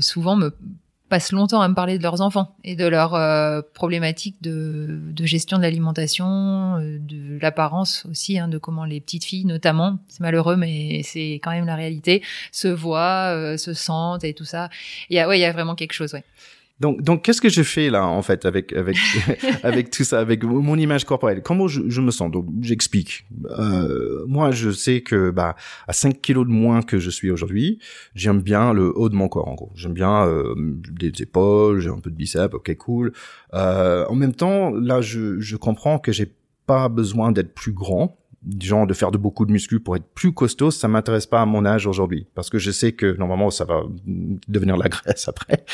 souvent 0.01 0.35
me 0.35 0.51
passent 1.13 1.31
longtemps 1.31 1.61
à 1.61 1.67
me 1.67 1.75
parler 1.75 1.99
de 1.99 2.03
leurs 2.03 2.21
enfants 2.21 2.55
et 2.63 2.75
de 2.75 2.87
leurs 2.87 3.13
euh, 3.13 3.61
problématiques 3.75 4.41
de, 4.41 4.99
de, 5.11 5.25
gestion 5.27 5.57
de 5.57 5.61
l'alimentation, 5.61 6.79
euh, 6.79 6.97
de 6.99 7.39
l'apparence 7.39 8.07
aussi, 8.09 8.39
hein, 8.39 8.47
de 8.47 8.57
comment 8.57 8.83
les 8.83 8.99
petites 8.99 9.23
filles 9.23 9.45
notamment, 9.45 9.99
c'est 10.07 10.21
malheureux 10.21 10.55
mais 10.55 11.03
c'est 11.03 11.33
quand 11.43 11.51
même 11.51 11.67
la 11.67 11.75
réalité, 11.75 12.23
se 12.51 12.67
voient, 12.67 13.27
euh, 13.27 13.57
se 13.57 13.73
sentent 13.73 14.23
et 14.23 14.33
tout 14.33 14.43
ça. 14.43 14.69
Il 15.11 15.15
y 15.15 15.19
a, 15.19 15.27
ouais, 15.27 15.37
il 15.37 15.41
y 15.41 15.45
a 15.45 15.51
vraiment 15.51 15.75
quelque 15.75 15.93
chose, 15.93 16.15
ouais. 16.15 16.23
Donc, 16.79 17.01
donc 17.01 17.23
qu'est-ce 17.23 17.39
que 17.39 17.49
je 17.49 17.61
fais 17.61 17.89
là 17.89 18.07
en 18.07 18.21
fait 18.21 18.45
avec 18.45 18.73
avec 18.73 18.97
avec 19.63 19.89
tout 19.91 20.03
ça, 20.03 20.19
avec 20.19 20.43
mon 20.43 20.77
image 20.77 21.05
corporelle? 21.05 21.41
Comment 21.43 21.67
je, 21.67 21.81
je 21.87 22.01
me 22.01 22.11
sens? 22.11 22.31
Donc, 22.31 22.47
j'explique. 22.61 23.25
Euh, 23.57 24.25
moi, 24.27 24.51
je 24.51 24.71
sais 24.71 25.01
que 25.01 25.29
bah 25.29 25.55
à 25.87 25.93
5 25.93 26.19
kilos 26.21 26.47
de 26.47 26.51
moins 26.51 26.81
que 26.81 26.97
je 26.97 27.09
suis 27.09 27.29
aujourd'hui, 27.29 27.79
j'aime 28.15 28.41
bien 28.41 28.73
le 28.73 28.91
haut 28.97 29.09
de 29.09 29.15
mon 29.15 29.29
corps 29.29 29.47
en 29.47 29.53
gros. 29.53 29.71
J'aime 29.75 29.93
bien 29.93 30.25
euh, 30.25 30.55
des 30.57 31.11
épaules, 31.21 31.79
j'ai 31.79 31.89
un 31.89 31.99
peu 31.99 32.09
de 32.09 32.15
biceps, 32.15 32.53
ok 32.53 32.75
cool. 32.77 33.13
Euh, 33.53 34.05
en 34.07 34.15
même 34.15 34.33
temps, 34.33 34.71
là, 34.71 35.01
je 35.01 35.39
je 35.39 35.55
comprends 35.55 35.99
que 35.99 36.11
j'ai 36.11 36.33
pas 36.65 36.89
besoin 36.89 37.31
d'être 37.31 37.53
plus 37.53 37.73
grand 37.73 38.17
genre 38.61 38.87
de 38.87 38.93
faire 38.93 39.11
de 39.11 39.17
beaucoup 39.17 39.45
de 39.45 39.51
muscles 39.51 39.79
pour 39.79 39.95
être 39.95 40.05
plus 40.13 40.33
costaud, 40.33 40.71
ça 40.71 40.87
m'intéresse 40.87 41.25
pas 41.25 41.41
à 41.41 41.45
mon 41.45 41.65
âge 41.65 41.87
aujourd'hui 41.87 42.27
parce 42.35 42.49
que 42.49 42.57
je 42.57 42.71
sais 42.71 42.91
que 42.91 43.15
normalement 43.17 43.49
ça 43.49 43.65
va 43.65 43.83
devenir 44.47 44.77
la 44.77 44.89
graisse 44.89 45.27
après. 45.27 45.65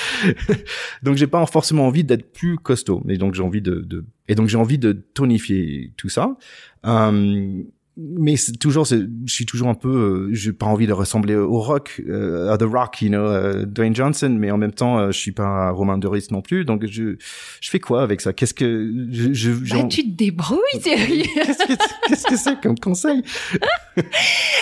donc 1.04 1.16
j'ai 1.16 1.28
pas 1.28 1.46
forcément 1.46 1.88
envie 1.88 2.04
d'être 2.04 2.32
plus 2.32 2.58
costaud 2.58 3.04
et 3.08 3.18
donc 3.18 3.36
j'ai 3.36 3.44
envie 3.44 3.62
de, 3.62 3.76
de, 3.76 4.06
et 4.28 4.36
donc 4.36 4.48
j'ai 4.48 4.58
envie 4.58 4.78
de 4.78 4.92
tonifier 4.92 5.94
tout 5.98 6.10
ça. 6.10 6.38
Euh, 6.86 7.64
mais 8.02 8.38
c'est 8.38 8.54
toujours, 8.54 8.86
je 8.86 9.06
suis 9.28 9.46
toujours 9.46 9.68
un 9.68 9.74
peu, 9.74 9.90
euh, 9.90 10.34
j'ai 10.34 10.54
pas 10.54 10.66
envie 10.66 10.88
de 10.88 10.94
ressembler 10.94 11.36
au 11.36 11.60
Rock, 11.60 12.02
euh, 12.08 12.52
à 12.52 12.58
The 12.58 12.64
Rock, 12.64 13.02
you 13.02 13.10
know, 13.10 13.20
euh, 13.20 13.66
Dwayne 13.66 13.96
Johnson, 13.96 14.36
mais 14.40 14.52
en 14.52 14.58
même 14.58 14.72
temps, 14.72 15.00
euh, 15.00 15.12
je 15.12 15.18
suis 15.18 15.32
pas 15.32 15.72
Romain 15.72 15.98
Doris 15.98 16.32
non 16.32 16.42
plus, 16.42 16.64
donc 16.64 16.86
je, 16.86 17.18
je 17.62 17.70
fais 17.70 17.80
quoi 17.80 18.02
avec 18.02 18.22
ça? 18.22 18.32
Qu'est-ce 18.32 18.54
que 18.54 18.94
je, 19.12 19.34
je 19.34 19.52
bah, 19.52 19.84
tu 19.84 20.04
te 20.04 20.16
débrouilles, 20.16 20.60
Thierry. 20.82 21.24
Qu'est-ce 22.08 22.28
que 22.28 22.38
c'est 22.38 22.60
comme 22.62 22.80
conseil? 22.80 23.22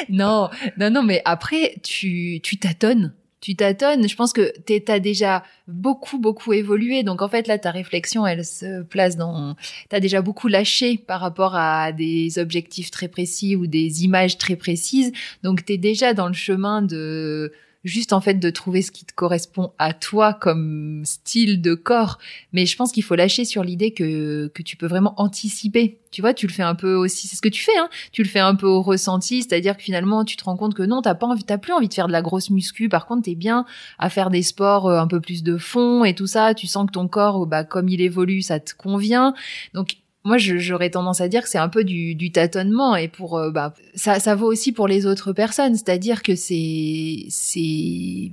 Non, 0.10 0.50
non, 0.78 0.90
non, 0.90 1.04
mais 1.04 1.22
après, 1.26 1.76
tu, 1.84 2.40
tu 2.42 2.58
tâtonnes 2.58 3.14
tu 3.40 3.56
tâtonnes. 3.56 4.08
Je 4.08 4.16
pense 4.16 4.34
que 4.34 4.52
tu 4.66 4.92
as 4.92 5.00
déjà 5.00 5.44
beaucoup, 5.68 6.18
beaucoup 6.18 6.54
évolué. 6.54 7.04
Donc, 7.04 7.22
en 7.22 7.30
fait, 7.30 7.48
là, 7.48 7.58
ta 7.58 7.72
réflexion, 7.72 8.26
elle 8.26 8.44
se 8.46 8.84
place 8.84 9.16
dans... 9.16 9.56
Tu 9.90 9.96
as 9.96 10.00
déjà 10.00 10.22
beaucoup 10.22 10.48
lâché 10.48 10.98
par 10.98 11.22
rapport 11.22 11.56
à 11.56 11.92
des 11.92 12.40
objectifs 12.40 12.92
très 12.92 13.08
précis 13.08 13.56
ou 13.56 13.68
des 13.68 14.04
images 14.04 14.38
très 14.38 14.56
précises. 14.56 15.12
Donc, 15.44 15.66
tu 15.66 15.74
es 15.74 15.78
déjà 15.78 16.14
dans 16.14 16.28
le 16.28 16.34
chemin 16.34 16.82
de 16.82 17.52
juste 17.88 18.14
en 18.14 18.22
fait 18.22 18.36
de 18.36 18.50
trouver 18.50 18.82
ce 18.82 18.92
qui 18.92 19.06
te 19.06 19.14
correspond 19.14 19.72
à 19.80 19.94
toi 19.94 20.34
comme 20.34 21.02
style 21.06 21.62
de 21.62 21.74
corps. 21.74 22.20
Mais 22.54 22.66
je 22.66 22.76
pense 22.76 22.92
qu'il 22.92 23.04
faut 23.04 23.16
lâcher 23.16 23.46
sur 23.46 23.64
l'idée 23.64 23.92
que, 23.92 24.52
que 24.54 24.62
tu 24.62 24.76
peux 24.76 24.88
vraiment 24.88 25.14
anticiper. 25.18 25.98
Tu 26.12 26.22
vois, 26.22 26.34
tu 26.34 26.48
le 26.48 26.54
fais 26.54 26.64
un 26.64 26.76
peu 26.76 26.94
aussi, 26.94 27.28
c'est 27.28 27.36
ce 27.36 27.42
que 27.42 27.50
tu 27.50 27.64
fais, 27.64 27.78
hein. 27.78 27.90
Tu 28.12 28.24
le 28.24 28.30
fais 28.30 28.40
un 28.40 28.56
peu 28.56 28.68
au 28.68 28.82
ressenti, 28.82 29.42
c'est-à-dire 29.42 29.78
que 29.78 29.84
finalement, 29.84 30.26
tu 30.26 30.38
te 30.38 30.44
rends 30.44 30.58
compte 30.58 30.74
que 30.74 30.84
non, 30.84 31.02
t'as 31.02 31.16
pas 31.16 31.28
envie, 31.28 31.44
t'as 31.44 31.58
plus 31.58 31.74
envie 31.74 31.88
de 31.88 31.94
faire 31.94 32.08
de 32.08 32.12
la 32.12 32.22
grosse 32.22 32.50
muscu. 32.50 32.90
Par 32.90 33.06
contre, 33.06 33.24
t'es 33.24 33.36
bien 33.36 33.66
à 34.00 34.10
faire 34.10 34.30
des 34.30 34.44
sports 34.44 34.88
euh, 34.88 35.00
un 35.00 35.08
peu 35.08 35.22
plus 35.22 35.44
de 35.44 35.58
fond 35.58 36.04
et 36.04 36.14
tout 36.14 36.28
ça. 36.28 36.54
Tu 36.54 36.68
sens 36.68 36.88
que 36.88 36.92
ton 36.92 37.08
corps, 37.08 37.46
bah, 37.46 37.64
comme 37.64 37.90
il 37.90 38.02
évolue, 38.02 38.42
ça 38.42 38.60
te 38.60 38.74
convient. 38.74 39.34
Donc, 39.74 39.98
moi 40.28 40.38
j'aurais 40.38 40.90
tendance 40.90 41.22
à 41.22 41.30
dire 41.30 41.42
que 41.42 41.50
c'est 41.50 41.58
un 41.58 41.70
peu 41.70 41.84
du, 41.84 42.32
tâtonnement 42.32 42.96
et 42.96 43.08
pour 43.08 43.38
euh, 43.38 43.50
bah 43.50 43.74
ça 43.96 44.20
ça 44.20 44.36
vaut 44.36 44.48
aussi 44.52 44.74
pour 44.74 44.88
les 44.88 45.06
autres 45.06 45.32
personnes. 45.32 45.76
C'est-à-dire 45.76 46.22
que 46.22 46.36
c'est 46.36 47.26
c'est 47.30 48.32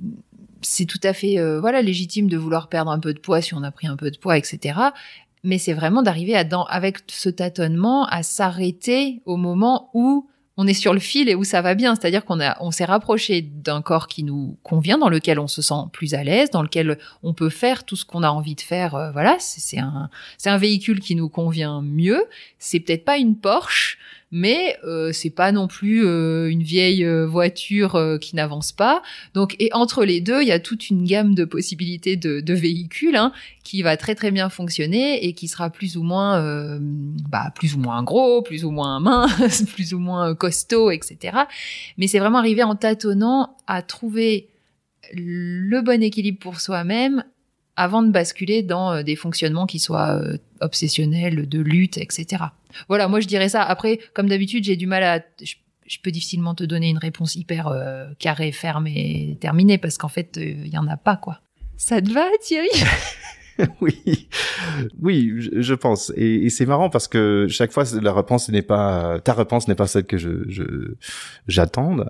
c'est 0.61 0.85
tout 0.85 0.99
à 1.03 1.13
fait 1.13 1.39
euh, 1.39 1.59
voilà 1.61 1.81
légitime 1.81 2.27
de 2.27 2.37
vouloir 2.37 2.67
perdre 2.67 2.91
un 2.91 2.99
peu 2.99 3.13
de 3.13 3.19
poids 3.19 3.41
si 3.41 3.53
on 3.53 3.63
a 3.63 3.71
pris 3.71 3.87
un 3.87 3.95
peu 3.95 4.11
de 4.11 4.17
poids 4.17 4.37
etc 4.37 4.79
mais 5.43 5.59
c'est 5.59 5.73
vraiment 5.73 6.01
d'arriver 6.01 6.35
à 6.35 6.43
avec 6.69 6.97
ce 7.07 7.29
tâtonnement 7.29 8.05
à 8.07 8.23
s'arrêter 8.23 9.21
au 9.25 9.37
moment 9.37 9.89
où 9.93 10.27
on 10.57 10.67
est 10.67 10.73
sur 10.73 10.93
le 10.93 10.99
fil 10.99 11.29
et 11.29 11.35
où 11.35 11.43
ça 11.43 11.61
va 11.61 11.75
bien. 11.75 11.95
C'est-à-dire 11.95 12.23
qu'on 12.23 12.39
a, 12.39 12.57
on 12.61 12.71
s'est 12.71 12.85
rapproché 12.85 13.41
d'un 13.41 13.81
corps 13.81 14.07
qui 14.07 14.23
nous 14.23 14.57
convient, 14.63 14.97
dans 14.97 15.09
lequel 15.09 15.39
on 15.39 15.47
se 15.47 15.61
sent 15.61 15.73
plus 15.91 16.13
à 16.13 16.23
l'aise, 16.23 16.49
dans 16.51 16.61
lequel 16.61 16.97
on 17.23 17.33
peut 17.33 17.49
faire 17.49 17.83
tout 17.83 17.95
ce 17.95 18.05
qu'on 18.05 18.23
a 18.23 18.29
envie 18.29 18.55
de 18.55 18.61
faire. 18.61 18.95
Euh, 18.95 19.11
voilà, 19.11 19.35
c'est 19.39 19.79
un, 19.79 20.09
c'est 20.37 20.49
un 20.49 20.57
véhicule 20.57 20.99
qui 20.99 21.15
nous 21.15 21.29
convient 21.29 21.81
mieux. 21.81 22.23
C'est 22.59 22.79
peut-être 22.79 23.05
pas 23.05 23.17
une 23.17 23.35
Porsche, 23.35 23.97
mais 24.35 24.77
euh, 24.83 25.13
c'est 25.13 25.29
pas 25.29 25.53
non 25.53 25.69
plus 25.69 26.05
euh, 26.05 26.51
une 26.51 26.61
vieille 26.61 27.05
euh, 27.05 27.25
voiture 27.25 27.95
euh, 27.95 28.17
qui 28.17 28.35
n'avance 28.35 28.73
pas. 28.73 29.01
Donc, 29.33 29.55
et 29.59 29.69
entre 29.71 30.03
les 30.03 30.19
deux, 30.19 30.41
il 30.41 30.47
y 30.49 30.51
a 30.51 30.59
toute 30.59 30.89
une 30.89 31.05
gamme 31.05 31.35
de 31.35 31.45
possibilités 31.45 32.17
de, 32.17 32.41
de 32.41 32.53
véhicules 32.53 33.15
hein, 33.15 33.31
qui 33.63 33.81
va 33.81 33.95
très 33.95 34.13
très 34.13 34.31
bien 34.31 34.49
fonctionner 34.49 35.25
et 35.25 35.31
qui 35.31 35.47
sera 35.47 35.69
plus 35.69 35.95
ou 35.95 36.03
moins, 36.03 36.37
euh, 36.41 36.79
bah, 36.81 37.53
plus 37.55 37.75
ou 37.75 37.79
moins 37.79 38.03
gros, 38.03 38.41
plus 38.41 38.65
ou 38.65 38.71
moins 38.71 38.99
mince, 38.99 39.63
plus 39.73 39.93
ou 39.93 39.99
moins 39.99 40.35
costaud, 40.35 40.91
etc. 40.91 41.37
Mais 41.97 42.07
c'est 42.07 42.19
vraiment 42.19 42.39
arriver 42.39 42.63
en 42.63 42.75
tâtonnant 42.75 43.55
à 43.67 43.81
trouver 43.83 44.49
le 45.13 45.79
bon 45.79 46.03
équilibre 46.03 46.39
pour 46.39 46.59
soi-même 46.59 47.23
avant 47.77 48.03
de 48.03 48.11
basculer 48.11 48.63
dans 48.63 48.91
euh, 48.91 49.03
des 49.03 49.15
fonctionnements 49.15 49.65
qui 49.65 49.79
soient 49.79 50.21
obsessionnels, 50.59 51.47
de 51.47 51.59
lutte, 51.61 51.97
etc. 51.97 52.43
Voilà, 52.87 53.07
moi 53.07 53.19
je 53.19 53.27
dirais 53.27 53.49
ça. 53.49 53.63
Après, 53.63 53.99
comme 54.13 54.27
d'habitude, 54.27 54.63
j'ai 54.63 54.75
du 54.75 54.87
mal 54.87 55.03
à... 55.03 55.19
Je, 55.41 55.55
je 55.85 55.97
peux 55.99 56.11
difficilement 56.11 56.55
te 56.55 56.63
donner 56.63 56.89
une 56.89 56.97
réponse 56.97 57.35
hyper 57.35 57.67
euh, 57.67 58.07
carrée, 58.17 58.51
ferme 58.51 58.87
et 58.87 59.37
terminée, 59.39 59.77
parce 59.77 59.97
qu'en 59.97 60.07
fait, 60.07 60.37
il 60.37 60.41
euh, 60.41 60.67
y 60.67 60.77
en 60.77 60.87
a 60.87 60.97
pas, 60.97 61.15
quoi. 61.15 61.41
Ça 61.77 62.01
te 62.01 62.09
va, 62.11 62.25
Thierry? 62.41 62.69
Oui, 63.81 64.27
oui, 65.01 65.33
je, 65.37 65.61
je 65.61 65.73
pense. 65.73 66.11
Et, 66.15 66.45
et 66.45 66.49
c'est 66.49 66.65
marrant 66.65 66.89
parce 66.89 67.07
que 67.07 67.47
chaque 67.49 67.71
fois, 67.71 67.83
la 68.01 68.13
réponse 68.13 68.49
n'est 68.49 68.61
pas, 68.61 69.19
ta 69.19 69.33
réponse 69.33 69.67
n'est 69.67 69.75
pas 69.75 69.87
celle 69.87 70.05
que 70.05 70.17
je, 70.17 70.49
je, 70.49 70.63
j'attende. 71.47 72.09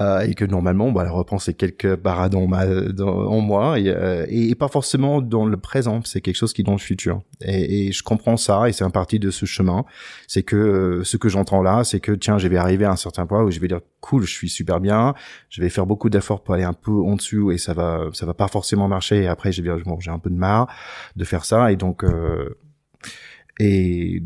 Et 0.00 0.34
que 0.34 0.44
normalement, 0.44 0.90
bah, 0.90 1.04
la 1.04 1.12
réponse 1.12 1.48
est 1.48 1.54
quelque 1.54 1.94
part 1.94 2.28
dans 2.30 2.46
ma, 2.46 2.64
en 2.66 3.40
moi 3.40 3.78
et, 3.78 3.88
euh, 3.88 4.26
et, 4.28 4.54
pas 4.54 4.68
forcément 4.68 5.20
dans 5.20 5.44
le 5.44 5.56
présent. 5.56 6.00
C'est 6.04 6.20
quelque 6.20 6.36
chose 6.36 6.52
qui 6.52 6.62
est 6.62 6.64
dans 6.64 6.72
le 6.72 6.78
futur. 6.78 7.22
Et, 7.40 7.88
et 7.88 7.92
je 7.92 8.02
comprends 8.02 8.36
ça 8.36 8.68
et 8.68 8.72
c'est 8.72 8.84
un 8.84 8.90
partie 8.90 9.18
de 9.18 9.30
ce 9.30 9.44
chemin. 9.46 9.84
C'est 10.26 10.42
que 10.42 10.56
euh, 10.56 11.04
ce 11.04 11.16
que 11.16 11.28
j'entends 11.28 11.62
là, 11.62 11.84
c'est 11.84 12.00
que 12.00 12.12
tiens, 12.12 12.38
je 12.38 12.48
vais 12.48 12.56
arriver 12.56 12.84
à 12.84 12.90
un 12.90 12.96
certain 12.96 13.26
point 13.26 13.42
où 13.44 13.50
je 13.50 13.60
vais 13.60 13.68
dire 13.68 13.80
cool, 14.00 14.24
je 14.24 14.32
suis 14.32 14.48
super 14.48 14.80
bien. 14.80 15.14
Je 15.50 15.60
vais 15.60 15.68
faire 15.68 15.86
beaucoup 15.86 16.10
d'efforts 16.10 16.42
pour 16.42 16.54
aller 16.54 16.64
un 16.64 16.72
peu 16.72 16.90
en 16.90 17.16
dessous 17.16 17.52
et 17.52 17.58
ça 17.58 17.74
va, 17.74 18.08
ça 18.12 18.26
va 18.26 18.34
pas 18.34 18.48
forcément 18.48 18.88
marcher. 18.88 19.22
Et 19.22 19.28
après, 19.28 19.50
dire 19.50 19.78
bon, 19.84 20.00
j'ai 20.00 20.10
un 20.10 20.18
peu 20.18 20.30
de 20.30 20.36
marre 20.36 20.68
de 21.16 21.24
faire 21.24 21.44
ça 21.44 21.70
et 21.70 21.76
donc 21.76 22.02
euh, 22.02 22.58
et 23.60 24.22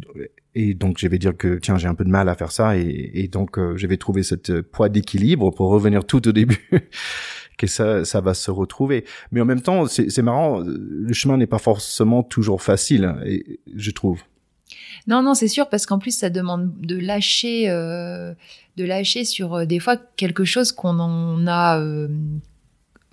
et 0.58 0.72
donc, 0.72 0.96
je 0.98 1.06
vais 1.06 1.18
dire 1.18 1.36
que, 1.36 1.58
tiens, 1.58 1.76
j'ai 1.76 1.86
un 1.86 1.94
peu 1.94 2.04
de 2.04 2.08
mal 2.08 2.30
à 2.30 2.34
faire 2.34 2.50
ça. 2.50 2.78
Et, 2.78 3.28
donc, 3.30 3.58
euh, 3.58 3.76
je 3.76 3.86
vais 3.86 3.98
trouver 3.98 4.22
cette 4.22 4.48
euh, 4.48 4.62
poids 4.62 4.88
d'équilibre 4.88 5.50
pour 5.50 5.68
revenir 5.68 6.06
tout 6.06 6.26
au 6.26 6.32
début. 6.32 6.66
que 7.58 7.66
ça, 7.66 8.06
ça 8.06 8.22
va 8.22 8.32
se 8.32 8.50
retrouver. 8.50 9.04
Mais 9.32 9.42
en 9.42 9.44
même 9.44 9.60
temps, 9.60 9.86
c'est 9.86 10.22
marrant, 10.22 10.60
le 10.60 11.12
chemin 11.12 11.36
n'est 11.36 11.46
pas 11.46 11.58
forcément 11.58 12.22
toujours 12.22 12.62
facile, 12.62 13.14
et, 13.26 13.60
je 13.74 13.90
trouve. 13.90 14.22
Non, 15.06 15.22
non, 15.22 15.34
c'est 15.34 15.48
sûr, 15.48 15.68
parce 15.68 15.86
qu'en 15.86 15.98
plus, 15.98 16.16
ça 16.16 16.30
demande 16.30 16.72
de 16.80 16.96
lâcher, 16.96 17.68
euh, 17.68 18.34
de 18.76 18.84
lâcher 18.84 19.24
sur 19.24 19.54
euh, 19.54 19.64
des 19.66 19.78
fois 19.78 19.96
quelque 20.16 20.44
chose 20.44 20.72
qu'on 20.72 20.98
en 20.98 21.46
a 21.46 21.78
euh, 21.80 22.08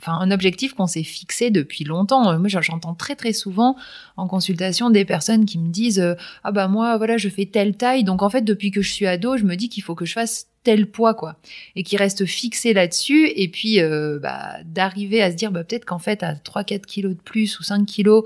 enfin 0.04 0.20
un 0.20 0.32
objectif 0.32 0.74
qu'on 0.74 0.88
s'est 0.88 1.04
fixé 1.04 1.50
depuis 1.50 1.84
longtemps. 1.86 2.38
Moi, 2.38 2.50
j'entends 2.50 2.94
très 2.94 3.16
très 3.16 3.34
souvent 3.34 3.76
en 4.18 4.28
consultation 4.28 4.90
des 4.90 5.06
personnes 5.06 5.46
qui 5.46 5.58
me 5.58 5.70
disent 5.70 6.00
euh, 6.00 6.16
ah 6.44 6.52
bah 6.52 6.68
moi 6.68 6.98
voilà 6.98 7.18
je 7.18 7.30
fais 7.30 7.46
telle 7.46 7.76
taille 7.76 8.04
donc 8.04 8.22
en 8.22 8.30
fait 8.30 8.42
depuis 8.42 8.72
que 8.72 8.82
je 8.82 8.92
suis 8.92 9.08
ado 9.08 9.38
je 9.38 9.44
me 9.44 9.56
dis 9.56 9.70
qu'il 9.70 9.84
faut 9.84 9.96
que 9.96 10.06
je 10.06 10.14
fasse 10.14 10.48
tel 10.64 10.90
poids 10.90 11.14
quoi 11.14 11.38
et 11.76 11.84
qui 11.84 11.98
restent 11.98 12.26
fixés 12.26 12.74
là-dessus 12.74 13.32
et 13.36 13.48
puis 13.48 13.80
euh, 13.80 14.20
bah, 14.22 14.58
d'arriver 14.66 15.22
à 15.22 15.32
se 15.32 15.36
dire 15.36 15.52
bah 15.52 15.64
peut-être 15.64 15.86
qu'en 15.86 16.00
fait 16.00 16.22
à 16.24 16.36
3 16.36 16.64
4 16.64 16.86
kilos 16.86 17.16
de 17.16 17.22
plus 17.22 17.60
ou 17.60 17.64
5 17.64 17.86
kilos 17.86 18.26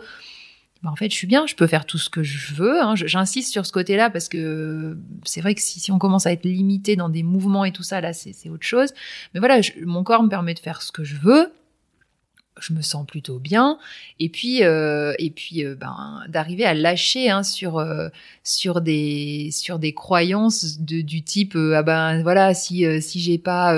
bah, 0.84 0.92
en 0.92 0.96
fait, 0.96 1.10
je 1.10 1.16
suis 1.16 1.28
bien, 1.28 1.48
je 1.48 1.56
peux 1.56 1.66
faire 1.68 1.86
tout 1.86 1.98
ce 1.98 2.10
que 2.10 2.24
je 2.24 2.54
veux. 2.54 2.82
Hein. 2.82 2.96
J'insiste 2.96 3.52
sur 3.52 3.66
ce 3.66 3.72
côté-là 3.72 4.10
parce 4.10 4.30
que 4.30 4.98
c'est 5.24 5.42
vrai 5.42 5.56
que 5.56 5.62
si, 5.62 5.92
on 5.92 5.98
commence 5.98 6.28
à 6.28 6.32
être 6.32 6.46
limité 6.46 6.96
dans 6.96 7.10
des 7.10 7.24
mouvements 7.24 7.66
et 7.66 7.72
tout 7.72 7.84
ça, 7.84 8.00
là, 8.00 8.14
c'est 8.14 8.50
autre 8.50 8.66
chose. 8.66 8.94
Mais 9.34 9.40
voilà, 9.40 9.60
mon 9.86 10.04
corps 10.04 10.24
me 10.24 10.30
permet 10.30 10.54
de 10.54 10.60
faire 10.60 10.82
ce 10.82 10.92
que 10.92 11.04
je 11.04 11.16
veux 11.16 11.52
je 12.60 12.74
me 12.74 12.82
sens 12.82 13.06
plutôt 13.06 13.40
bien. 13.40 13.78
Et 14.20 14.30
puis 14.30 14.64
euh, 14.64 15.14
et 15.20 15.30
puis 15.30 15.64
euh, 15.64 15.76
ben 15.76 16.24
d'arriver 16.28 16.66
à 16.66 16.74
lâcher 16.74 17.30
hein, 17.30 17.44
sur 17.44 17.78
euh, 17.78 18.10
sur 18.44 18.82
des 18.82 19.50
sur 19.52 19.80
des 19.80 19.94
croyances 19.94 20.80
de, 20.80 21.02
du 21.02 21.22
type 21.22 21.56
euh, 21.56 21.76
ah 21.76 21.84
ben 21.84 22.22
voilà 22.24 22.54
si 22.54 22.86
euh, 22.86 23.00
si 23.02 23.20
j'ai 23.20 23.38
pas 23.38 23.76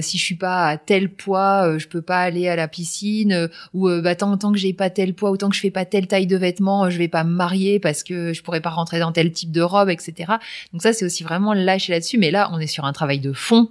si 0.00 0.18
je 0.18 0.24
suis 0.24 0.34
pas 0.36 0.68
à 0.68 0.76
tel 0.76 1.08
poids 1.10 1.78
je 1.78 1.86
peux 1.86 2.02
pas 2.02 2.20
aller 2.20 2.48
à 2.48 2.56
la 2.56 2.68
piscine 2.68 3.48
ou 3.74 3.88
bah 4.00 4.14
tant, 4.14 4.36
tant 4.36 4.52
que 4.52 4.58
j'ai 4.58 4.72
pas 4.72 4.90
tel 4.90 5.14
poids 5.14 5.30
autant 5.30 5.48
que 5.48 5.56
je 5.56 5.60
fais 5.60 5.70
pas 5.70 5.84
telle 5.84 6.06
taille 6.06 6.26
de 6.26 6.36
vêtements 6.36 6.90
je 6.90 6.98
vais 6.98 7.08
pas 7.08 7.24
me 7.24 7.30
marier 7.30 7.80
parce 7.80 8.02
que 8.02 8.32
je 8.32 8.42
pourrais 8.42 8.60
pas 8.60 8.70
rentrer 8.70 8.98
dans 8.98 9.12
tel 9.12 9.32
type 9.32 9.52
de 9.52 9.62
robe 9.62 9.90
etc 9.90 10.34
donc 10.72 10.82
ça 10.82 10.92
c'est 10.92 11.04
aussi 11.04 11.22
vraiment 11.22 11.52
lâcher 11.54 11.92
là-dessus. 11.92 12.18
Mais 12.18 12.30
là 12.30 12.50
on 12.52 12.58
est 12.58 12.66
sur 12.66 12.84
un 12.84 12.92
travail 12.92 13.20
de 13.20 13.32
fond 13.32 13.70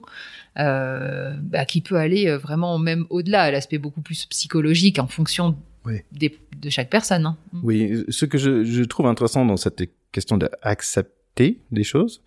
bah, 0.59 1.65
qui 1.65 1.81
peut 1.81 1.95
aller 1.95 2.27
euh, 2.27 2.37
vraiment 2.37 2.77
même 2.77 3.05
au-delà, 3.09 3.43
à 3.43 3.51
l'aspect 3.51 3.77
beaucoup 3.77 4.01
plus 4.01 4.25
psychologique 4.25 4.99
en 4.99 5.07
fonction 5.07 5.57
oui. 5.85 6.01
des, 6.11 6.37
de 6.57 6.69
chaque 6.69 6.89
personne. 6.89 7.25
Hein. 7.25 7.37
Oui, 7.63 8.03
ce 8.09 8.25
que 8.25 8.37
je, 8.37 8.63
je, 8.63 8.83
trouve 8.83 9.07
intéressant 9.07 9.45
dans 9.45 9.57
cette 9.57 9.83
question 10.11 10.37
d'accepter 10.37 11.59
des 11.71 11.83
choses, 11.83 12.21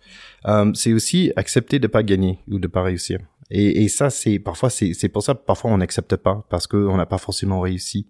euh, 0.47 0.71
c'est 0.73 0.93
aussi 0.93 1.31
accepter 1.35 1.79
de 1.79 1.87
pas 1.87 2.03
gagner 2.03 2.39
ou 2.49 2.59
de 2.59 2.67
pas 2.67 2.81
réussir. 2.81 3.19
Et, 3.55 3.83
et 3.83 3.87
ça, 3.87 4.09
c'est 4.09 4.39
parfois, 4.39 4.71
c'est 4.71 5.09
pour 5.09 5.21
ça, 5.21 5.35
parfois 5.35 5.69
on 5.69 5.77
n'accepte 5.77 6.15
pas 6.15 6.43
parce 6.49 6.65
qu'on 6.65 6.97
n'a 6.97 7.05
pas 7.05 7.19
forcément 7.19 7.61
réussi 7.61 8.07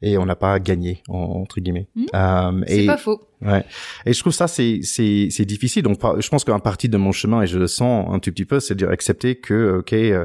et 0.00 0.16
on 0.16 0.24
n'a 0.24 0.36
pas 0.36 0.58
gagné 0.58 1.02
entre 1.06 1.60
guillemets. 1.60 1.86
Mmh. 1.94 2.06
Euh, 2.14 2.64
c'est 2.66 2.86
pas 2.86 2.96
faux. 2.96 3.20
Ouais. 3.42 3.62
Et 4.06 4.14
je 4.14 4.20
trouve 4.20 4.32
ça 4.32 4.48
c'est 4.48 4.80
c'est 4.82 5.28
c'est 5.30 5.44
difficile. 5.44 5.82
Donc 5.82 6.00
je 6.18 6.28
pense 6.30 6.44
qu'un 6.44 6.58
partie 6.60 6.88
de 6.88 6.96
mon 6.96 7.12
chemin 7.12 7.42
et 7.42 7.46
je 7.46 7.58
le 7.58 7.66
sens 7.66 8.08
un 8.10 8.18
tout 8.20 8.30
petit 8.30 8.46
peu, 8.46 8.58
c'est 8.58 8.72
de 8.72 8.78
dire 8.78 8.88
accepter 8.88 9.34
que 9.34 9.80
ok, 9.80 9.92
euh, 9.92 10.24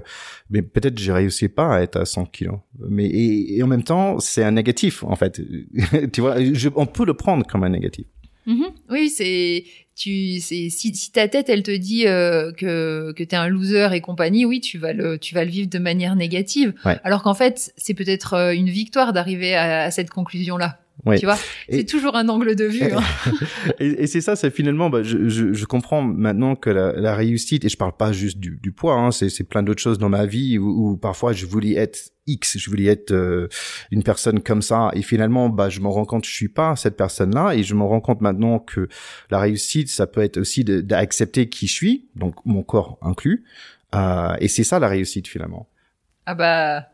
mais 0.49 0.61
peut-être 0.61 0.97
je 0.97 1.11
réussis 1.11 1.49
pas 1.49 1.75
à 1.75 1.81
être 1.81 1.97
à 1.97 2.05
100 2.05 2.25
kilos. 2.27 2.59
Mais 2.79 3.07
et, 3.07 3.57
et 3.57 3.63
en 3.63 3.67
même 3.67 3.83
temps 3.83 4.19
c'est 4.19 4.43
un 4.43 4.51
négatif 4.51 5.03
en 5.03 5.17
fait. 5.17 5.41
tu 6.13 6.21
vois, 6.21 6.41
je, 6.41 6.69
on 6.77 6.85
peut 6.85 7.05
le 7.05 7.13
prendre 7.13 7.45
comme 7.45 7.65
un 7.65 7.69
négatif. 7.69 8.05
Mmh. 8.45 8.63
Oui, 8.89 9.09
c'est 9.09 9.63
tu 9.95 10.39
c'est 10.39 10.69
si, 10.69 10.93
si 10.95 11.11
ta 11.11 11.27
tête 11.27 11.49
elle 11.49 11.63
te 11.63 11.71
dit 11.71 12.07
euh, 12.07 12.51
que 12.51 13.13
que 13.15 13.23
t'es 13.23 13.35
un 13.35 13.47
loser 13.47 13.89
et 13.93 14.01
compagnie, 14.01 14.45
oui, 14.45 14.59
tu 14.61 14.77
vas 14.77 14.93
le 14.93 15.17
tu 15.17 15.35
vas 15.35 15.45
le 15.45 15.51
vivre 15.51 15.69
de 15.69 15.79
manière 15.79 16.15
négative. 16.15 16.73
Ouais. 16.85 16.99
Alors 17.03 17.23
qu'en 17.23 17.33
fait, 17.33 17.73
c'est 17.77 17.93
peut-être 17.93 18.33
euh, 18.33 18.53
une 18.53 18.69
victoire 18.69 19.13
d'arriver 19.13 19.55
à, 19.55 19.83
à 19.83 19.91
cette 19.91 20.09
conclusion 20.09 20.57
là. 20.57 20.79
Oui. 21.05 21.19
Tu 21.19 21.25
vois, 21.25 21.37
c'est 21.69 21.85
toujours 21.85 22.15
un 22.15 22.29
angle 22.29 22.55
de 22.55 22.65
vue. 22.65 22.83
Hein. 22.83 23.01
et, 23.79 24.03
et 24.03 24.07
c'est 24.07 24.21
ça, 24.21 24.35
c'est 24.35 24.51
finalement, 24.51 24.89
bah, 24.89 25.01
je, 25.01 25.29
je, 25.29 25.51
je, 25.51 25.65
comprends 25.65 26.03
maintenant 26.03 26.55
que 26.55 26.69
la, 26.69 26.91
la, 26.93 27.15
réussite, 27.15 27.65
et 27.65 27.69
je 27.69 27.77
parle 27.77 27.95
pas 27.97 28.11
juste 28.11 28.37
du, 28.37 28.59
du 28.61 28.71
poids, 28.71 28.93
hein, 28.93 29.11
c'est 29.11 29.43
plein 29.43 29.63
d'autres 29.63 29.81
choses 29.81 29.97
dans 29.97 30.09
ma 30.09 30.27
vie 30.27 30.59
où, 30.59 30.91
où, 30.91 30.97
parfois 30.97 31.33
je 31.33 31.47
voulais 31.47 31.73
être 31.73 32.11
X, 32.27 32.57
je 32.59 32.69
voulais 32.69 32.85
être 32.85 33.11
euh, 33.11 33.47
une 33.89 34.03
personne 34.03 34.41
comme 34.41 34.61
ça, 34.61 34.91
et 34.93 35.01
finalement, 35.01 35.49
bah, 35.49 35.69
je 35.69 35.79
me 35.79 35.87
rends 35.87 36.05
compte 36.05 36.21
que 36.21 36.29
je 36.29 36.35
suis 36.35 36.49
pas 36.49 36.75
cette 36.75 36.97
personne-là, 36.97 37.55
et 37.55 37.63
je 37.63 37.73
me 37.73 37.83
rends 37.83 38.01
compte 38.01 38.21
maintenant 38.21 38.59
que 38.59 38.87
la 39.31 39.39
réussite, 39.39 39.89
ça 39.89 40.05
peut 40.05 40.21
être 40.21 40.37
aussi 40.37 40.63
d'accepter 40.63 41.49
qui 41.49 41.65
je 41.65 41.73
suis, 41.73 42.09
donc 42.15 42.35
mon 42.45 42.61
corps 42.61 42.99
inclus, 43.01 43.43
euh, 43.95 44.35
et 44.39 44.47
c'est 44.47 44.63
ça 44.63 44.77
la 44.77 44.87
réussite 44.87 45.27
finalement. 45.27 45.67
Ah 46.27 46.35
bah, 46.35 46.85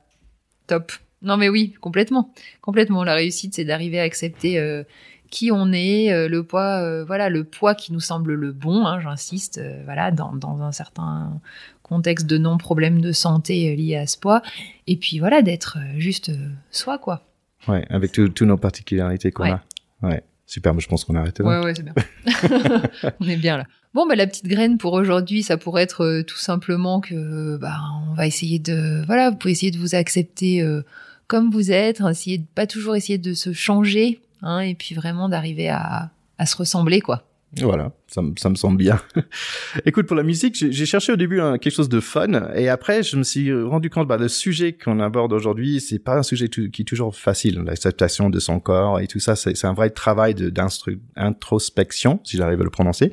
top. 0.67 0.93
Non 1.21 1.37
mais 1.37 1.49
oui, 1.49 1.73
complètement, 1.81 2.31
complètement. 2.61 3.03
La 3.03 3.15
réussite, 3.15 3.55
c'est 3.55 3.65
d'arriver 3.65 3.99
à 3.99 4.03
accepter 4.03 4.59
euh, 4.59 4.83
qui 5.31 5.51
on 5.51 5.71
est, 5.73 6.11
euh, 6.13 6.27
le 6.29 6.43
poids, 6.43 6.81
euh, 6.83 7.03
voilà, 7.03 7.29
le 7.29 7.43
poids 7.43 7.73
qui 7.75 7.91
nous 7.91 7.99
semble 7.99 8.33
le 8.33 8.51
bon. 8.51 8.85
Hein, 8.85 8.99
J'insiste, 8.99 9.61
voilà, 9.85 10.11
dans, 10.11 10.33
dans 10.35 10.61
un 10.61 10.71
certain 10.71 11.41
contexte 11.81 12.27
de 12.27 12.37
non 12.37 12.57
problème 12.57 13.01
de 13.01 13.11
santé 13.11 13.75
lié 13.75 13.95
à 13.95 14.07
ce 14.07 14.17
poids. 14.17 14.41
Et 14.85 14.97
puis 14.97 15.19
voilà, 15.19 15.41
d'être 15.41 15.77
juste 15.97 16.31
soi, 16.69 16.97
quoi. 16.97 17.23
Ouais, 17.67 17.85
avec 17.89 18.11
toutes 18.11 18.41
nos 18.43 18.57
particularités 18.57 19.31
qu'on 19.31 19.43
Ouais. 19.43 19.51
a. 19.51 19.63
Ouais, 20.03 20.23
super. 20.45 20.79
Je 20.79 20.87
pense 20.87 21.03
qu'on 21.03 21.15
a 21.15 21.21
arrêté 21.21 21.41
là. 21.43 21.49
Ouais, 21.61 21.65
ouais, 21.65 21.73
c'est 21.75 21.83
bien. 21.83 21.93
on 23.19 23.27
est 23.27 23.37
bien 23.37 23.57
là. 23.57 23.65
Bon, 23.97 24.05
bah, 24.05 24.13
la 24.13 24.27
petite 24.27 24.45
graine 24.45 24.77
pour 24.77 24.93
aujourd'hui, 24.93 25.41
ça 25.41 25.57
pourrait 25.57 25.81
être 25.81 26.03
euh, 26.03 26.23
tout 26.23 26.37
simplement 26.37 27.01
que, 27.01 27.57
bah, 27.57 27.79
on 28.07 28.13
va 28.13 28.27
essayer 28.27 28.59
de, 28.59 29.03
voilà, 29.07 29.31
vous 29.31 29.37
pouvez 29.37 29.53
essayer 29.53 29.71
de 29.71 29.79
vous 29.79 29.95
accepter 29.95 30.61
euh, 30.61 30.83
comme 31.25 31.49
vous 31.49 31.71
êtes, 31.71 31.99
hein, 31.99 32.11
essayer 32.11 32.37
de 32.37 32.45
pas 32.53 32.67
toujours 32.67 32.95
essayer 32.95 33.17
de 33.17 33.33
se 33.33 33.53
changer, 33.53 34.21
hein, 34.43 34.59
et 34.59 34.75
puis 34.75 34.93
vraiment 34.93 35.29
d'arriver 35.29 35.69
à, 35.69 36.11
à 36.37 36.45
se 36.45 36.55
ressembler, 36.55 37.01
quoi. 37.01 37.23
Voilà, 37.59 37.91
ça, 38.07 38.21
ça 38.37 38.49
me 38.49 38.55
semble 38.55 38.77
bien. 38.77 38.99
Écoute, 39.85 40.07
pour 40.07 40.15
la 40.15 40.23
musique, 40.23 40.55
j'ai 40.55 40.85
cherché 40.85 41.11
au 41.11 41.15
début 41.15 41.39
hein, 41.41 41.57
quelque 41.57 41.73
chose 41.73 41.89
de 41.89 41.99
fun, 41.99 42.51
et 42.55 42.69
après, 42.69 43.03
je 43.03 43.17
me 43.17 43.23
suis 43.23 43.53
rendu 43.53 43.89
compte, 43.89 44.07
bah, 44.07 44.17
le 44.17 44.27
sujet 44.27 44.73
qu'on 44.73 44.99
aborde 44.99 45.33
aujourd'hui, 45.33 45.79
c'est 45.81 45.99
pas 45.99 46.17
un 46.17 46.23
sujet 46.23 46.47
qui 46.49 46.81
est 46.81 46.85
toujours 46.85 47.15
facile. 47.15 47.61
L'acceptation 47.65 48.29
de 48.29 48.39
son 48.39 48.59
corps 48.59 48.99
et 48.99 49.07
tout 49.07 49.19
ça, 49.19 49.35
c'est 49.35 49.65
un 49.65 49.73
vrai 49.73 49.89
travail 49.89 50.33
de- 50.35 50.49
d'introspection, 50.49 52.19
si 52.23 52.37
j'arrive 52.37 52.61
à 52.61 52.63
le 52.63 52.69
prononcer. 52.69 53.11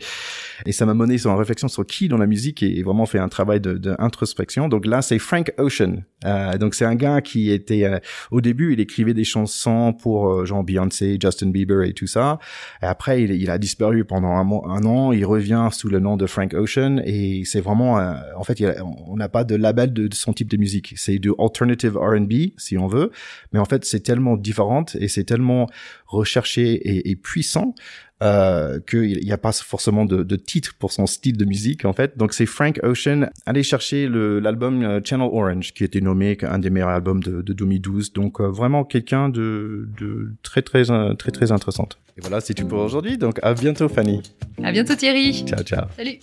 Et 0.66 0.72
ça 0.72 0.86
m'a 0.86 0.94
mené 0.94 1.18
sur 1.18 1.30
une 1.30 1.38
réflexion 1.38 1.68
sur 1.68 1.84
qui 1.86 2.08
dans 2.08 2.18
la 2.18 2.26
musique 2.26 2.62
et 2.62 2.82
vraiment 2.82 3.06
fait 3.06 3.18
un 3.18 3.28
travail 3.28 3.60
de, 3.60 3.74
de 3.74 3.94
introspection. 3.98 4.68
Donc 4.68 4.86
là, 4.86 5.02
c'est 5.02 5.18
Frank 5.18 5.52
Ocean. 5.58 6.04
Euh, 6.24 6.56
donc 6.56 6.74
c'est 6.74 6.84
un 6.84 6.94
gars 6.94 7.20
qui 7.20 7.50
était 7.50 7.84
euh, 7.84 7.98
au 8.30 8.40
début, 8.40 8.72
il 8.72 8.80
écrivait 8.80 9.14
des 9.14 9.24
chansons 9.24 9.92
pour 9.92 10.30
euh, 10.30 10.44
genre 10.46 10.64
Beyoncé, 10.64 11.18
Justin 11.20 11.50
Bieber 11.50 11.82
et 11.82 11.92
tout 11.92 12.06
ça. 12.06 12.38
Et 12.82 12.86
après, 12.86 13.22
il, 13.22 13.30
il 13.32 13.50
a 13.50 13.58
disparu 13.58 14.04
pendant 14.04 14.28
un, 14.32 14.44
mois- 14.44 14.64
un 14.68 14.83
Il 15.12 15.24
revient 15.24 15.68
sous 15.72 15.88
le 15.88 16.00
nom 16.00 16.16
de 16.16 16.26
Frank 16.26 16.54
Ocean 16.54 17.00
et 17.04 17.44
c'est 17.44 17.60
vraiment, 17.60 17.94
en 18.36 18.44
fait, 18.44 18.62
on 19.06 19.16
n'a 19.16 19.28
pas 19.28 19.44
de 19.44 19.54
label 19.54 19.92
de, 19.92 20.08
son 20.12 20.32
type 20.32 20.48
de 20.48 20.56
musique. 20.56 20.94
C'est 20.96 21.18
du 21.18 21.32
alternative 21.38 21.96
R&B, 21.96 22.32
si 22.56 22.76
on 22.78 22.86
veut, 22.86 23.10
mais 23.52 23.58
en 23.58 23.64
fait, 23.64 23.84
c'est 23.84 24.00
tellement 24.00 24.36
différent 24.36 24.84
et 24.98 25.08
c'est 25.08 25.24
tellement 25.24 25.68
recherché 26.06 27.08
et, 27.08 27.16
puissant 27.16 27.74
euh, 28.22 28.78
qu'il 28.88 29.18
n'y 29.24 29.32
a 29.32 29.38
pas 29.38 29.50
forcément 29.50 30.04
de, 30.04 30.22
de, 30.22 30.36
titre 30.36 30.74
pour 30.78 30.92
son 30.92 31.06
style 31.06 31.36
de 31.36 31.44
musique 31.44 31.84
en 31.84 31.92
fait. 31.92 32.16
Donc 32.16 32.32
c'est 32.32 32.46
Frank 32.46 32.78
Ocean. 32.84 33.26
Allez 33.44 33.64
chercher 33.64 34.08
l'album 34.08 34.82
euh, 34.84 35.00
Channel 35.02 35.28
Orange 35.30 35.74
qui 35.74 35.82
a 35.82 35.86
été 35.86 36.00
nommé 36.00 36.38
un 36.42 36.60
des 36.60 36.70
meilleurs 36.70 36.90
albums 36.90 37.22
de, 37.22 37.42
de 37.42 37.52
2012. 37.52 38.12
Donc 38.12 38.40
euh, 38.40 38.48
vraiment 38.48 38.84
quelqu'un 38.84 39.28
de, 39.28 39.88
de, 39.98 40.32
très 40.42 40.62
très 40.62 40.84
très 40.84 41.16
très 41.16 41.32
très 41.32 41.52
intéressante. 41.52 41.98
Et 42.16 42.20
voilà, 42.20 42.40
c'est 42.40 42.54
tout 42.54 42.68
pour 42.68 42.78
aujourd'hui. 42.78 43.18
Donc 43.18 43.40
à 43.42 43.52
bientôt 43.52 43.88
Fanny. 43.88 44.22
À 44.62 44.70
bientôt 44.70 44.94
Thierry. 44.94 45.44
Ciao 45.44 45.64
ciao. 45.64 45.86
Salut. 45.96 46.20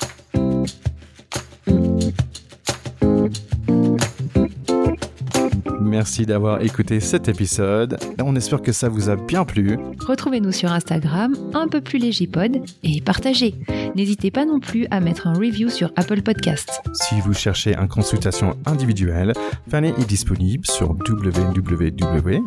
Merci 5.81 6.25
d'avoir 6.25 6.61
écouté 6.61 6.99
cet 6.99 7.27
épisode. 7.27 7.97
On 8.23 8.35
espère 8.35 8.61
que 8.61 8.71
ça 8.71 8.87
vous 8.87 9.09
a 9.09 9.15
bien 9.15 9.45
plu. 9.45 9.77
Retrouvez-nous 10.05 10.51
sur 10.51 10.71
Instagram, 10.71 11.35
un 11.53 11.67
peu 11.67 11.81
plus 11.81 11.97
léger 11.97 12.27
pod, 12.27 12.61
et 12.83 13.01
partagez. 13.01 13.55
N'hésitez 13.95 14.29
pas 14.31 14.45
non 14.45 14.59
plus 14.59 14.85
à 14.91 14.99
mettre 14.99 15.27
un 15.27 15.33
review 15.33 15.69
sur 15.69 15.91
Apple 15.95 16.21
Podcasts. 16.21 16.81
Si 16.93 17.19
vous 17.21 17.33
cherchez 17.33 17.75
une 17.75 17.87
consultation 17.87 18.55
individuelle, 18.65 19.33
Fanny 19.69 19.89
est 19.89 20.07
disponible 20.07 20.65
sur 20.65 20.91
www.nozero.fr 20.91 22.39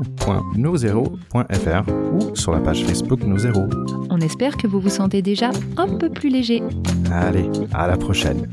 ou 2.13 2.37
sur 2.37 2.53
la 2.53 2.61
page 2.61 2.85
Facebook 2.85 3.25
Nozero. 3.25 3.65
On 4.11 4.21
espère 4.21 4.57
que 4.57 4.67
vous 4.67 4.81
vous 4.81 4.91
sentez 4.91 5.23
déjà 5.23 5.51
un 5.77 5.89
peu 5.89 6.09
plus 6.09 6.29
léger. 6.29 6.63
Allez, 7.11 7.51
à 7.73 7.89
la 7.89 7.97
prochaine. 7.97 8.49